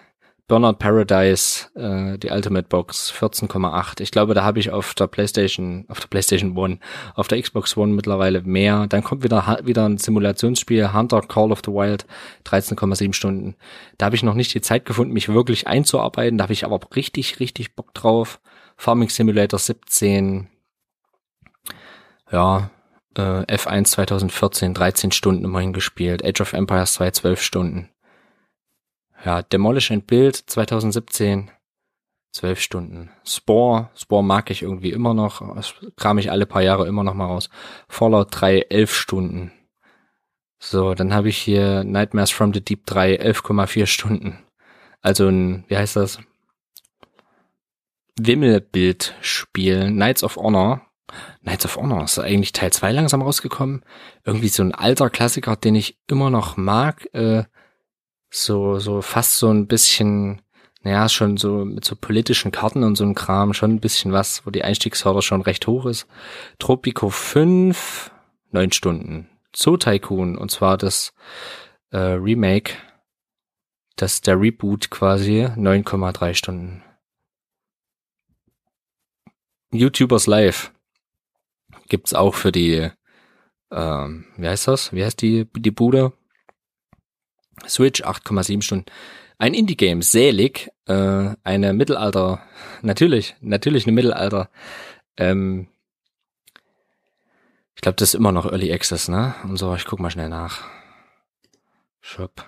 [0.51, 4.01] Burnout Paradise, äh, die Ultimate Box, 14,8.
[4.01, 6.81] Ich glaube, da habe ich auf der PlayStation, auf der PlayStation One,
[7.15, 8.89] auf der Xbox One mittlerweile mehr.
[8.89, 12.05] Dann kommt wieder wieder ein Simulationsspiel, Hunter Call of the Wild,
[12.45, 13.55] 13,7 Stunden.
[13.97, 16.39] Da habe ich noch nicht die Zeit gefunden, mich wirklich einzuarbeiten.
[16.39, 18.41] Da habe ich aber richtig, richtig Bock drauf.
[18.77, 20.49] Farming Simulator 17.
[22.33, 22.71] Ja,
[23.17, 26.25] äh, F1 2014, 13 Stunden immerhin gespielt.
[26.25, 27.90] Age of Empires 2, 12 Stunden.
[29.25, 31.51] Ja, Demolish and Build 2017,
[32.33, 33.11] 12 Stunden.
[33.25, 37.15] Spore, Spore mag ich irgendwie immer noch, das kram ich alle paar Jahre immer noch
[37.15, 37.51] mal raus.
[37.89, 39.53] Fallout 3, 11 Stunden.
[40.59, 44.39] So, dann habe ich hier Nightmares from the Deep 3, 11,4 Stunden.
[45.01, 46.19] Also ein, wie heißt das?
[48.21, 50.83] Wimmelbildspiel, Knights of Honor.
[51.43, 53.85] Knights of Honor ist eigentlich Teil 2 langsam rausgekommen.
[54.25, 57.09] Irgendwie so ein alter Klassiker, den ich immer noch mag.
[57.15, 57.45] Äh,
[58.31, 60.41] so, so fast so ein bisschen,
[60.83, 64.47] naja, schon so mit so politischen Karten und so einem Kram, schon ein bisschen was,
[64.47, 66.07] wo die Einstiegshürde schon recht hoch ist.
[66.59, 68.11] Tropico 5,
[68.53, 69.29] 9 Stunden.
[69.55, 71.13] Zoo Tycoon, und zwar das
[71.91, 72.75] äh, Remake,
[73.97, 76.85] das der Reboot quasi, 9,3 Stunden.
[79.73, 80.73] YouTubers Live
[81.89, 82.91] gibt's auch für die,
[83.71, 84.93] ähm, wie heißt das?
[84.93, 86.13] Wie heißt die, die Bude?
[87.69, 88.87] Switch 8,7 Stunden.
[89.39, 92.43] Ein Indie-Game, Selig, äh, eine Mittelalter,
[92.83, 94.51] natürlich, natürlich eine Mittelalter.
[95.17, 95.69] Ähm,
[97.75, 99.35] ich glaube, das ist immer noch Early Access, ne?
[99.45, 100.63] Und so, ich guck mal schnell nach.
[102.01, 102.45] Shop.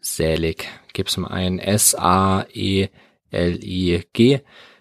[0.00, 0.68] Selig.
[0.92, 2.50] Gib's mal ein S-A-E-L-I-G.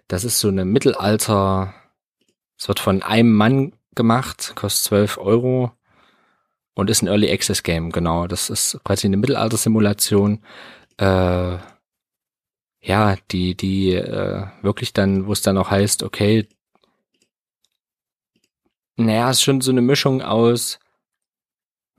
[0.07, 1.75] Das ist so eine Mittelalter,
[2.57, 5.71] es wird von einem Mann gemacht, kostet 12 Euro
[6.79, 8.27] und ist ein Early Access Game, genau.
[8.27, 10.43] Das ist quasi eine Mittelalter-Simulation.
[10.97, 11.57] Äh,
[12.81, 16.47] ja, die, die äh, wirklich dann, wo es dann auch heißt, okay,
[18.95, 20.79] naja, ist schon so eine Mischung aus,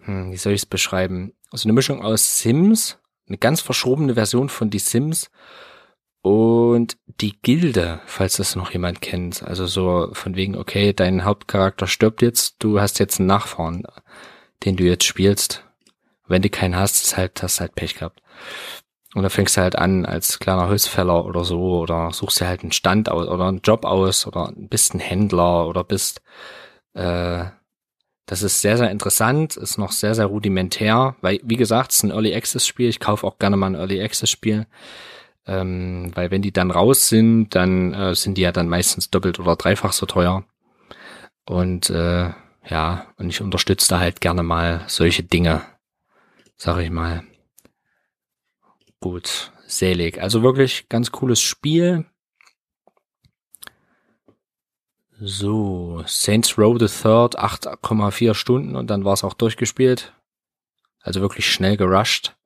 [0.02, 1.34] hm, wie soll ich es beschreiben?
[1.52, 5.30] So eine Mischung aus Sims, eine ganz verschobene Version von Die Sims
[6.22, 9.42] und die Gilde, falls das noch jemand kennt.
[9.42, 13.84] Also so von wegen, okay, dein Hauptcharakter stirbt jetzt, du hast jetzt einen Nachfahren
[14.64, 15.64] den du jetzt spielst.
[16.26, 18.22] Wenn du keinen hast, ist halt, hast halt Pech gehabt.
[19.14, 22.62] Und dann fängst du halt an als kleiner Holzfäller oder so oder suchst dir halt
[22.62, 26.22] einen Stand aus oder einen Job aus oder bist ein Händler oder bist
[26.94, 27.46] äh,
[28.30, 32.02] das ist sehr, sehr interessant, ist noch sehr, sehr rudimentär, weil, wie gesagt, es ist
[32.04, 32.88] ein Early Access Spiel.
[32.88, 34.68] Ich kaufe auch gerne mal ein Early Access Spiel.
[35.48, 39.40] Ähm, weil wenn die dann raus sind, dann äh, sind die ja dann meistens doppelt
[39.40, 40.44] oder dreifach so teuer.
[41.44, 42.30] Und äh,
[42.70, 45.62] ja, und ich unterstütze da halt gerne mal solche Dinge,
[46.56, 47.24] sag ich mal.
[49.00, 50.20] Gut, selig.
[50.20, 52.06] Also wirklich ganz cooles Spiel.
[55.18, 60.14] So, Saints Row the Third, 8,4 Stunden und dann war es auch durchgespielt.
[61.02, 62.36] Also wirklich schnell gerusht.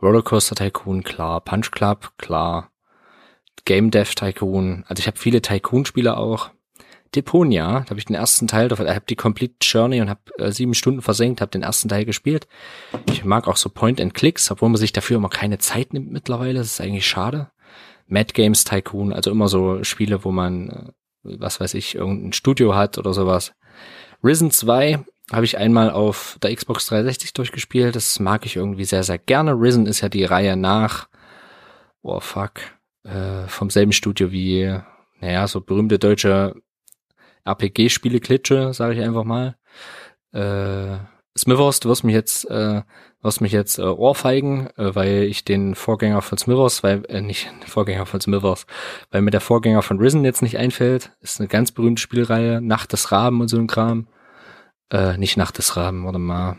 [0.00, 1.40] Rollercoaster Tycoon, klar.
[1.40, 2.72] Punch Club, klar.
[3.64, 4.84] Game Dev Tycoon.
[4.88, 6.50] Also ich habe viele Tycoon-Spiele auch.
[7.14, 10.52] Deponia, da habe ich den ersten Teil ich habe die Complete Journey und habe äh,
[10.52, 12.46] sieben Stunden versenkt, habe den ersten Teil gespielt.
[13.10, 16.10] Ich mag auch so Point and Clicks, obwohl man sich dafür immer keine Zeit nimmt
[16.10, 17.50] mittlerweile, das ist eigentlich schade.
[18.06, 20.94] Mad Games Tycoon, also immer so Spiele, wo man,
[21.24, 23.52] äh, was weiß ich, irgendein Studio hat oder sowas.
[24.22, 29.02] Risen 2 habe ich einmal auf der Xbox 360 durchgespielt, das mag ich irgendwie sehr,
[29.02, 29.52] sehr gerne.
[29.52, 31.08] Risen ist ja die Reihe nach,
[32.02, 32.60] oh fuck,
[33.04, 34.78] äh, vom selben Studio wie,
[35.20, 36.54] naja, so berühmte deutsche
[37.44, 39.56] RPG-Spiele-Klitsche, sage ich einfach mal.
[40.32, 40.98] Äh,
[41.38, 42.82] Smithers, du wirst mich jetzt, äh,
[43.22, 47.48] wirst mich jetzt äh, ohrfeigen, äh, weil ich den Vorgänger von Smithers, weil, äh, nicht
[47.66, 48.66] Vorgänger von Smithers,
[49.10, 51.12] weil mir der Vorgänger von Risen jetzt nicht einfällt.
[51.20, 54.08] Ist eine ganz berühmte Spielreihe, Nacht des Raben und so ein Kram.
[54.90, 56.56] Äh, nicht Nacht des Raben, warte mal.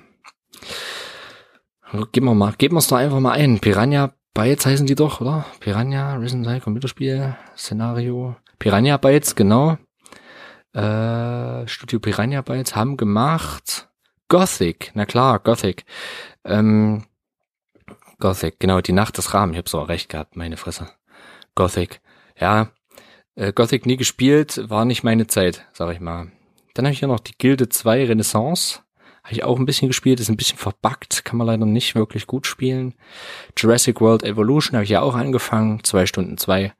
[2.11, 3.59] Geben wir mal, geben wir es doch einfach mal ein.
[3.59, 5.45] Piranha Bytes heißen die doch, oder?
[5.59, 8.35] Piranha, Risen 2, Computerspiel, Szenario.
[8.59, 9.77] Piranha Bytes, genau
[10.73, 13.89] äh, Studio Piranha Bytes haben gemacht
[14.29, 15.85] Gothic, na klar, Gothic.
[16.45, 17.05] Ähm,
[18.19, 20.91] Gothic, genau, die Nacht des Rahmen, ich hab's auch recht gehabt, meine Fresse.
[21.55, 21.99] Gothic,
[22.39, 22.69] ja,
[23.33, 26.31] äh, Gothic nie gespielt, war nicht meine Zeit, sag ich mal.
[26.75, 28.81] Dann habe ich hier noch die Gilde 2 Renaissance,
[29.23, 32.27] habe ich auch ein bisschen gespielt, ist ein bisschen verbuggt, kann man leider nicht wirklich
[32.27, 32.93] gut spielen.
[33.57, 36.71] Jurassic World Evolution habe ich ja auch angefangen, zwei Stunden zwei,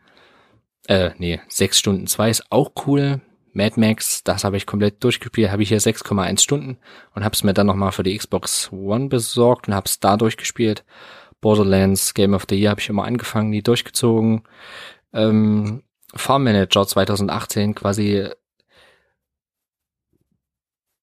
[0.88, 3.22] äh, nee, sechs Stunden zwei ist auch cool,
[3.54, 6.78] Mad Max, das habe ich komplett durchgespielt, habe ich hier 6,1 Stunden
[7.14, 10.18] und habe es mir dann nochmal für die Xbox One besorgt und habe es da
[10.18, 10.86] durchgespielt.
[11.42, 14.44] Borderlands Game of the Year habe ich immer angefangen, nie durchgezogen.
[15.14, 15.84] Ähm,
[16.14, 18.30] Farm Manager 2018 quasi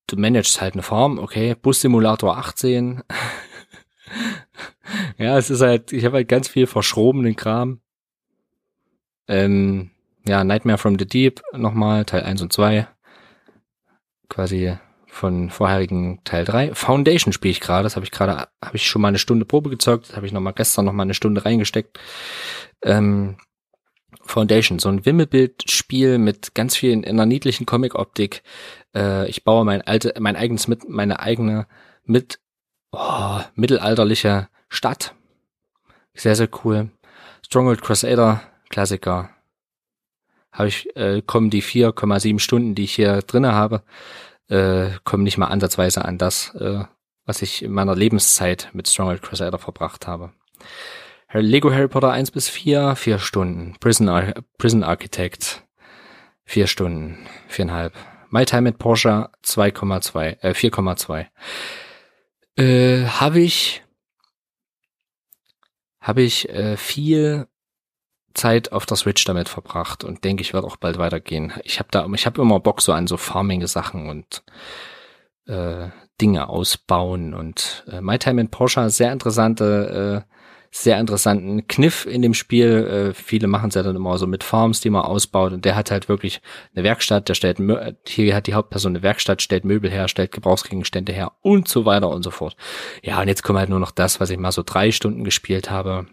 [0.06, 3.02] du managst halt eine Farm, okay, Bus Simulator 18.
[5.18, 7.80] ja, es ist halt, ich habe halt ganz viel verschrobenen Kram.
[9.28, 9.90] Ähm,
[10.28, 12.86] ja, Nightmare from the Deep nochmal, Teil 1 und 2.
[14.28, 16.74] Quasi von vorherigen Teil 3.
[16.74, 19.70] Foundation spiele ich gerade, das habe ich gerade, habe ich schon mal eine Stunde Probe
[19.70, 21.98] gezeugt, das habe ich noch mal gestern noch mal eine Stunde reingesteckt.
[22.82, 23.36] Ähm,
[24.22, 28.42] Foundation, so ein Wimmelbildspiel mit ganz vielen in einer niedlichen Comic-Optik.
[28.94, 31.66] Äh, ich baue mein alte, mein eigenes mit, meine eigene
[32.04, 32.40] mit
[32.92, 35.14] oh, mittelalterliche Stadt.
[36.14, 36.90] Sehr, sehr cool.
[37.44, 39.30] Stronghold Crusader, Klassiker.
[40.56, 43.82] Habe ich, äh, kommen die 4,7 Stunden, die ich hier drinne habe,
[44.48, 46.84] äh, kommen nicht mal ansatzweise an das, äh,
[47.26, 50.32] was ich in meiner Lebenszeit mit Stronghold Crusader verbracht habe.
[51.32, 53.76] Lego Harry Potter 1 bis 4, 4 Stunden.
[53.80, 55.62] Prison, Ar Prison Architect,
[56.44, 57.92] 4 Stunden, 4,5.
[58.30, 61.26] My Time mit Porsche 2,2, äh, 4,2.
[62.56, 63.82] Äh, habe ich,
[66.00, 67.46] habe ich äh, viel
[68.36, 71.52] Zeit auf der Switch damit verbracht und denke, ich werde auch bald weitergehen.
[71.64, 74.42] Ich habe da, ich habe immer Bock so an so Farming-Sachen und
[75.46, 75.88] äh,
[76.20, 80.36] Dinge ausbauen und äh, My Time in Porsche sehr interessante äh,
[80.70, 83.10] sehr interessanten Kniff in dem Spiel.
[83.10, 85.52] Äh, viele machen es ja dann immer so mit Farms, die man ausbaut.
[85.52, 86.42] Und der hat halt wirklich
[86.74, 87.58] eine Werkstatt, der stellt,
[88.06, 92.10] hier hat die Hauptperson eine Werkstatt, stellt Möbel her, stellt Gebrauchsgegenstände her und so weiter
[92.10, 92.56] und so fort.
[93.02, 95.70] Ja, und jetzt kommt halt nur noch das, was ich mal so drei Stunden gespielt
[95.70, 96.06] habe.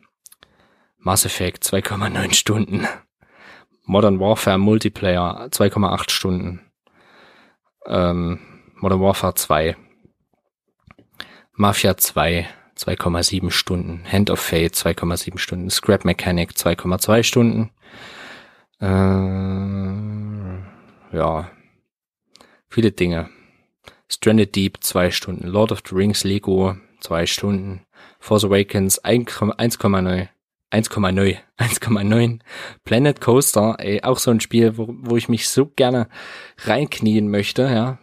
[1.04, 2.88] Mass Effect 2,9 Stunden.
[3.86, 6.62] Modern Warfare Multiplayer 2,8 Stunden.
[7.86, 8.39] Ähm,
[8.76, 9.76] Modern Warfare 2.
[11.56, 12.47] Mafia 2
[12.78, 14.04] 2,7 Stunden.
[14.10, 15.70] Hand of Fate 2,7 Stunden.
[15.70, 17.72] Scrap Mechanic 2,2 Stunden.
[18.82, 18.88] Äh,
[21.18, 21.51] ja.
[22.70, 23.30] Viele Dinge.
[24.10, 25.47] Stranded Deep 2 Stunden.
[25.47, 27.86] Lord of the Rings Lego 2 Stunden.
[28.20, 30.30] Force Awakens 1,9.
[30.74, 32.39] 1,9, 1,9.
[32.84, 36.09] Planet Coaster, ey, auch so ein Spiel, wo, wo ich mich so gerne
[36.57, 37.99] reinknien möchte, ja.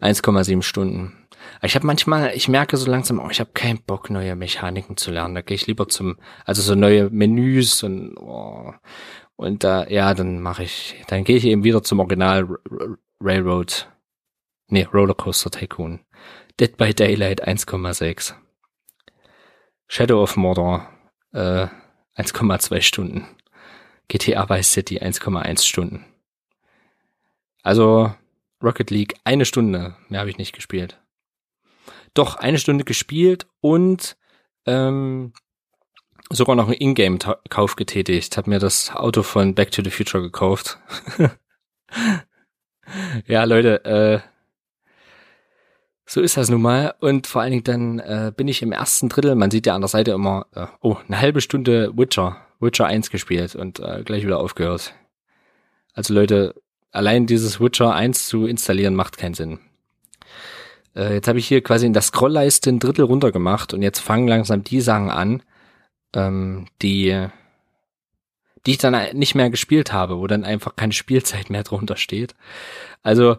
[0.00, 1.26] 1,7 Stunden.
[1.62, 5.10] Ich habe manchmal, ich merke so langsam, oh, ich habe keinen Bock, neue Mechaniken zu
[5.10, 5.34] lernen.
[5.34, 8.72] Da gehe ich lieber zum, also so neue Menüs und oh,
[9.36, 12.46] und da, äh, ja, dann mache ich, dann gehe ich eben wieder zum Original
[13.20, 13.90] Railroad,
[14.68, 16.00] nee, Rollercoaster Tycoon.
[16.58, 18.34] Dead by Daylight 1,6.
[19.88, 20.88] Shadow of Mordor
[21.32, 21.66] äh,
[22.16, 23.26] 1,2 Stunden.
[24.08, 26.04] GTA Vice City 1,1 Stunden.
[27.62, 28.14] Also
[28.62, 30.98] Rocket League eine Stunde, mehr habe ich nicht gespielt
[32.16, 34.16] doch eine Stunde gespielt und
[34.66, 35.32] ähm,
[36.30, 38.36] sogar noch einen Ingame-Kauf getätigt.
[38.36, 40.78] Hab mir das Auto von Back to the Future gekauft.
[43.26, 44.20] ja, Leute, äh,
[46.06, 46.94] so ist das nun mal.
[47.00, 49.80] Und vor allen Dingen dann äh, bin ich im ersten Drittel, man sieht ja an
[49.80, 54.24] der Seite immer, äh, oh, eine halbe Stunde Witcher, Witcher 1 gespielt und äh, gleich
[54.24, 54.94] wieder aufgehört.
[55.94, 56.54] Also Leute,
[56.92, 59.58] allein dieses Witcher 1 zu installieren macht keinen Sinn.
[60.94, 63.98] Äh, jetzt habe ich hier quasi in der Scrollleiste ein Drittel runter gemacht und jetzt
[63.98, 65.42] fangen langsam die Sachen an,
[66.14, 67.26] ähm, die,
[68.64, 72.34] die ich dann nicht mehr gespielt habe, wo dann einfach keine Spielzeit mehr drunter steht.
[73.02, 73.38] Also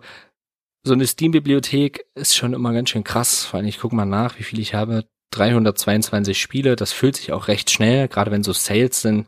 [0.83, 3.45] so eine Steam-Bibliothek ist schon immer ganz schön krass.
[3.45, 5.05] Vor allem, ich gucke mal nach, wie viel ich habe.
[5.31, 9.27] 322 Spiele, das füllt sich auch recht schnell, gerade wenn so Sales sind.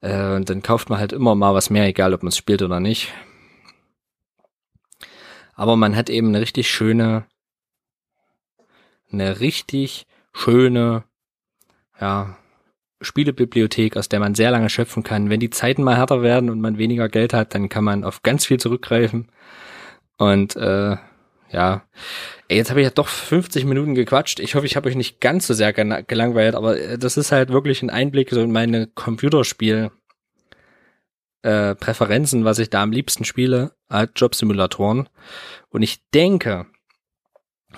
[0.00, 2.80] Äh, dann kauft man halt immer mal was mehr, egal ob man es spielt oder
[2.80, 3.12] nicht.
[5.54, 7.26] Aber man hat eben eine richtig schöne
[9.12, 11.04] eine richtig schöne,
[12.00, 12.36] ja,
[13.00, 15.28] Spielebibliothek, aus der man sehr lange schöpfen kann.
[15.28, 18.22] Wenn die Zeiten mal härter werden und man weniger Geld hat, dann kann man auf
[18.22, 19.28] ganz viel zurückgreifen.
[20.18, 20.96] Und äh,
[21.50, 21.82] ja,
[22.52, 24.38] Ey, jetzt habe ich ja doch 50 Minuten gequatscht.
[24.38, 27.48] Ich hoffe, ich habe euch nicht ganz so sehr gelangweilt, aber äh, das ist halt
[27.48, 29.90] wirklich ein Einblick so in meine Computerspiel
[31.40, 35.08] äh, Präferenzen, was ich da am liebsten spiele, als Jobsimulatoren.
[35.70, 36.66] Und ich denke,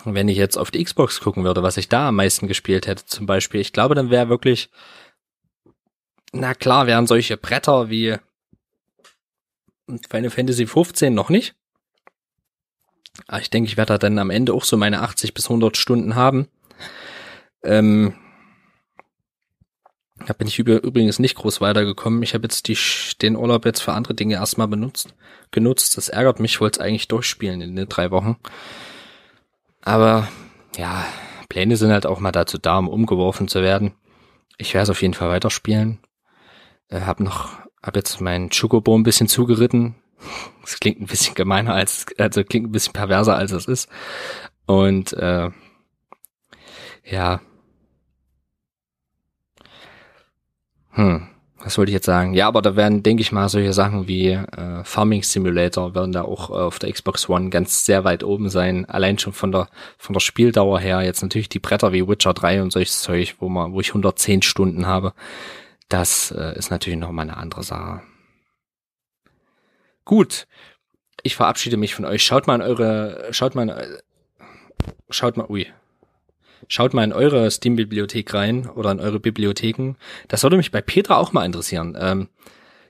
[0.04, 3.06] wenn ich jetzt auf die Xbox gucken würde, was ich da am meisten gespielt hätte,
[3.06, 4.70] zum Beispiel, ich glaube, dann wäre wirklich,
[6.32, 8.16] na klar, wären solche Bretter wie
[10.10, 11.54] Final Fantasy 15 noch nicht.
[13.28, 15.76] Aber ich denke, ich werde da dann am Ende auch so meine 80 bis 100
[15.76, 16.48] Stunden haben.
[17.62, 18.14] Ähm,
[20.26, 22.22] da bin ich übrigens nicht groß weitergekommen.
[22.22, 22.78] Ich habe jetzt die,
[23.20, 25.14] den Urlaub jetzt für andere Dinge erstmal benutzt,
[25.50, 25.96] genutzt.
[25.96, 28.36] Das ärgert mich, ich wollte es eigentlich durchspielen in den drei Wochen.
[29.82, 30.28] Aber
[30.76, 31.04] ja,
[31.48, 33.92] Pläne sind halt auch mal dazu da, um umgeworfen zu werden.
[34.56, 35.98] Ich werde es auf jeden Fall weiterspielen.
[36.88, 39.96] Äh, hab noch, hab jetzt meinen Chocobo ein bisschen zugeritten.
[40.62, 43.88] Das klingt ein bisschen gemeiner als, also klingt ein bisschen perverser als es ist.
[44.66, 45.50] Und äh,
[47.04, 47.40] ja.
[50.90, 51.34] Hm
[51.64, 52.34] was wollte ich jetzt sagen?
[52.34, 56.22] Ja, aber da werden, denke ich mal, solche Sachen wie äh, Farming Simulator werden da
[56.22, 58.84] auch äh, auf der Xbox One ganz sehr weit oben sein.
[58.84, 61.00] Allein schon von der von der Spieldauer her.
[61.02, 64.42] Jetzt natürlich die Bretter wie Witcher 3 und solches Zeug, wo man, wo ich 110
[64.42, 65.14] Stunden habe.
[65.88, 68.02] Das äh, ist natürlich noch mal eine andere Sache.
[70.04, 70.46] Gut,
[71.22, 72.22] ich verabschiede mich von euch.
[72.22, 73.98] Schaut mal in eure, schaut mal, in,
[75.10, 75.66] schaut mal, ui,
[76.68, 79.96] Schaut mal in eure Steam-Bibliothek rein oder in eure Bibliotheken.
[80.28, 81.96] Das würde mich bei Petra auch mal interessieren.
[81.98, 82.28] Ähm,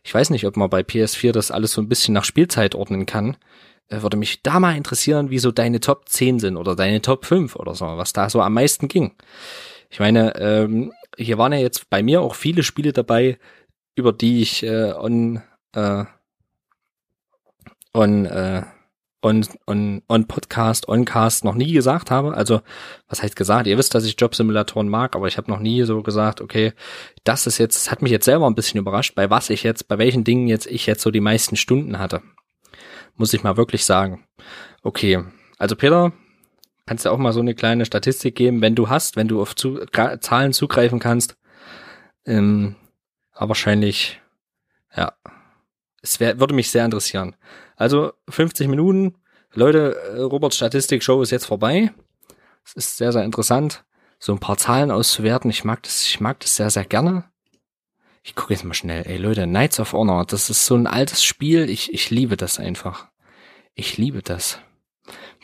[0.03, 3.07] ich weiß nicht, ob man bei PS4 das alles so ein bisschen nach Spielzeit ordnen
[3.07, 3.37] kann.
[3.89, 7.25] Äh, würde mich da mal interessieren, wie so deine Top 10 sind oder deine Top
[7.25, 9.13] 5 oder so, was da so am meisten ging.
[9.91, 13.39] Ich meine, ähm, hier waren ja jetzt bei mir auch viele Spiele dabei,
[13.97, 15.43] über die ich äh, on,
[15.75, 16.05] äh,
[17.95, 18.63] on äh,
[19.25, 22.35] on, on, on Podcast, on Cast noch nie gesagt habe.
[22.35, 22.61] Also,
[23.09, 23.67] was heißt gesagt?
[23.67, 26.75] Ihr wisst, dass ich Jobsimulatoren mag, aber ich habe noch nie so gesagt, okay,
[27.25, 29.89] das ist jetzt, das hat mich jetzt selber ein bisschen überrascht, bei was ich jetzt,
[29.89, 32.23] bei welchen Dingen jetzt ich jetzt so die meisten Stunden hatte.
[33.17, 34.25] Muss ich mal wirklich sagen.
[34.83, 35.25] Okay,
[35.59, 36.13] also Peter,
[36.85, 39.57] kannst du auch mal so eine kleine Statistik geben, wenn du hast, wenn du auf
[39.57, 39.81] zu,
[40.21, 41.37] Zahlen zugreifen kannst.
[42.27, 42.77] Ähm,
[43.33, 44.21] aber wahrscheinlich,
[44.95, 45.13] ja,
[46.03, 47.35] es wär, würde mich sehr interessieren.
[47.77, 49.15] Also 50 Minuten.
[49.53, 51.93] Leute, äh, Roberts Statistik-Show ist jetzt vorbei.
[52.65, 53.85] Es ist sehr, sehr interessant,
[54.19, 55.51] so ein paar Zahlen auszuwerten.
[55.51, 57.25] Ich mag das, ich mag das sehr, sehr gerne.
[58.23, 59.07] Ich gucke jetzt mal schnell.
[59.07, 61.69] Ey Leute, Knights of Honor, das ist so ein altes Spiel.
[61.69, 63.09] Ich, ich liebe das einfach.
[63.75, 64.61] Ich liebe das.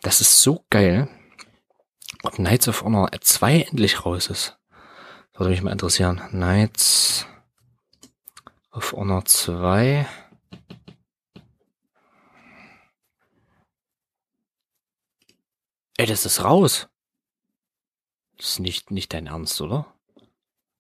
[0.02, 1.08] Das ist so geil.
[2.22, 4.58] Ob Knights of Honor 2 endlich raus ist.
[5.34, 6.22] Würde mich mal interessieren.
[6.30, 7.26] Knights
[8.72, 10.06] of Honor 2.
[16.00, 16.88] Ey, das ist raus.
[18.38, 19.84] Das ist nicht, nicht dein Ernst, oder?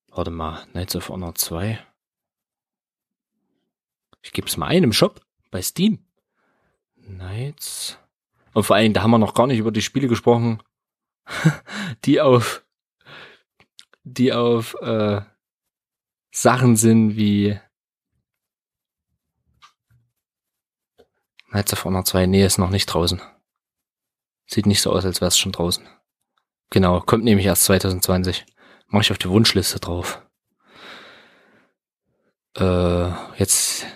[0.08, 1.78] Warte mal, Knights of Honor 2.
[4.22, 6.06] Ich gebe es mal ein im Shop bei Steam.
[7.04, 7.98] Knights.
[8.54, 10.62] Und vor allem, da haben wir noch gar nicht über die Spiele gesprochen,
[12.06, 12.64] die auf,
[14.04, 15.20] die auf äh,
[16.30, 17.60] Sachen sind wie
[21.50, 22.24] Knights of Honor 2.
[22.24, 23.20] Nee, ist noch nicht draußen.
[24.52, 25.86] Sieht nicht so aus, als wäre es schon draußen.
[26.70, 28.44] Genau, kommt nämlich erst 2020.
[28.88, 30.22] Mach ich auf die Wunschliste drauf.
[32.56, 33.86] Äh, jetzt,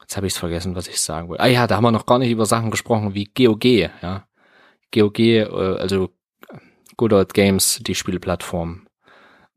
[0.00, 1.44] jetzt habe ich es vergessen, was ich sagen wollte.
[1.44, 4.26] Ah ja, da haben wir noch gar nicht über Sachen gesprochen wie GOG, ja.
[4.92, 6.10] GOG, äh, also
[6.96, 8.88] Good Old Games, die Spielplattform.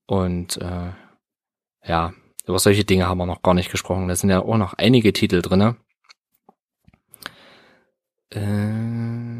[0.06, 0.92] Und äh,
[1.84, 2.14] ja,
[2.46, 4.08] über solche Dinge haben wir noch gar nicht gesprochen.
[4.08, 5.78] Da sind ja auch noch einige Titel drinne.
[8.30, 9.35] Äh,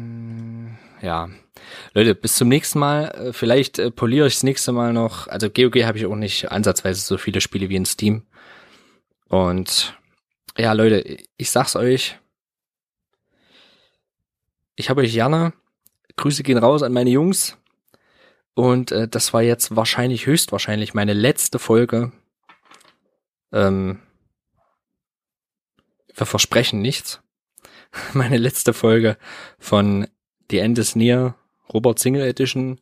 [1.02, 1.28] ja.
[1.94, 3.08] Leute, bis zum nächsten Mal.
[3.08, 5.28] Äh, vielleicht äh, poliere ich das nächste Mal noch.
[5.28, 8.22] Also GOG habe ich auch nicht ansatzweise so viele Spiele wie in Steam.
[9.28, 9.98] Und
[10.56, 12.18] ja, Leute, ich sag's euch.
[14.76, 15.52] Ich habe euch gerne.
[16.16, 17.58] Grüße gehen raus an meine Jungs.
[18.54, 22.12] Und äh, das war jetzt wahrscheinlich, höchstwahrscheinlich meine letzte Folge.
[23.52, 24.00] Ähm,
[26.14, 27.20] wir versprechen nichts.
[28.14, 29.16] Meine letzte Folge
[29.58, 30.08] von
[30.50, 31.36] The End is Near,
[31.72, 32.80] Robert Single Edition.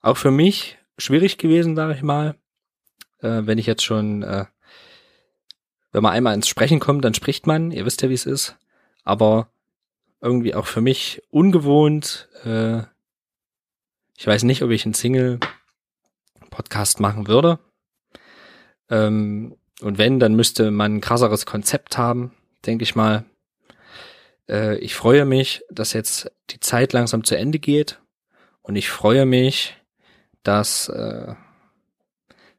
[0.00, 2.36] Auch für mich schwierig gewesen, sage ich mal.
[3.20, 4.46] Äh, wenn ich jetzt schon, äh,
[5.92, 8.56] wenn man einmal ins Sprechen kommt, dann spricht man, ihr wisst ja, wie es ist.
[9.04, 9.52] Aber
[10.20, 12.28] irgendwie auch für mich ungewohnt.
[12.44, 12.82] Äh,
[14.16, 17.58] ich weiß nicht, ob ich einen Single-Podcast machen würde.
[18.88, 22.32] Ähm, und wenn, dann müsste man ein krasseres Konzept haben,
[22.64, 23.24] denke ich mal.
[24.52, 28.00] Äh, ich freue mich, dass jetzt die Zeit langsam zu Ende geht
[28.60, 29.76] und ich freue mich,
[30.42, 31.34] dass äh,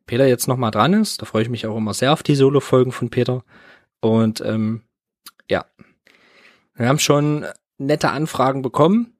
[0.05, 1.21] Peter jetzt nochmal dran ist.
[1.21, 3.43] Da freue ich mich auch immer sehr auf die Solo-Folgen von Peter.
[4.01, 4.81] Und ähm,
[5.49, 5.65] ja,
[6.73, 7.45] wir haben schon
[7.77, 9.15] nette Anfragen bekommen.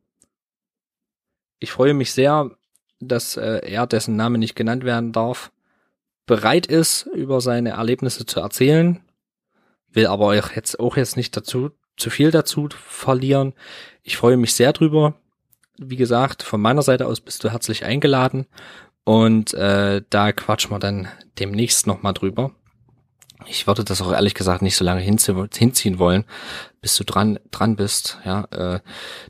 [1.60, 2.52] Ich freue mich sehr,
[3.00, 5.52] dass äh, er, dessen Name nicht genannt werden darf,
[6.26, 9.02] bereit ist, über seine Erlebnisse zu erzählen.
[9.90, 13.54] Will aber euch jetzt auch jetzt nicht dazu zu viel dazu verlieren.
[14.04, 15.16] Ich freue mich sehr drüber.
[15.78, 18.46] Wie gesagt, von meiner Seite aus bist du herzlich eingeladen
[19.04, 21.08] und äh, da quatschen wir dann
[21.40, 22.52] demnächst nochmal drüber.
[23.48, 26.26] ich würde das auch ehrlich gesagt nicht so lange hinziehen wollen,
[26.82, 28.20] bis du dran dran bist.
[28.24, 28.80] Ja, äh,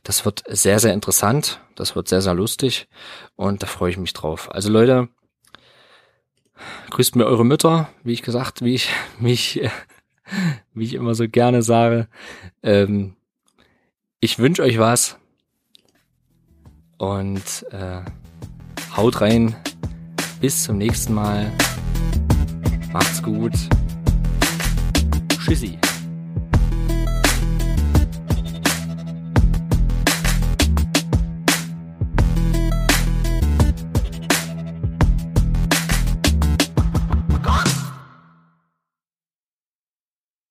[0.03, 2.87] das wird sehr sehr interessant, das wird sehr sehr lustig
[3.35, 4.51] und da freue ich mich drauf.
[4.51, 5.09] Also Leute,
[6.91, 8.89] grüßt mir eure Mütter, wie ich gesagt, wie ich
[9.19, 9.61] wie ich
[10.73, 12.07] wie ich immer so gerne sage.
[12.61, 13.15] Ähm,
[14.19, 15.17] ich wünsche euch was
[16.97, 18.01] und äh,
[18.95, 19.55] haut rein.
[20.39, 21.51] Bis zum nächsten Mal.
[22.91, 23.53] Macht's gut.
[25.39, 25.79] Tschüssi.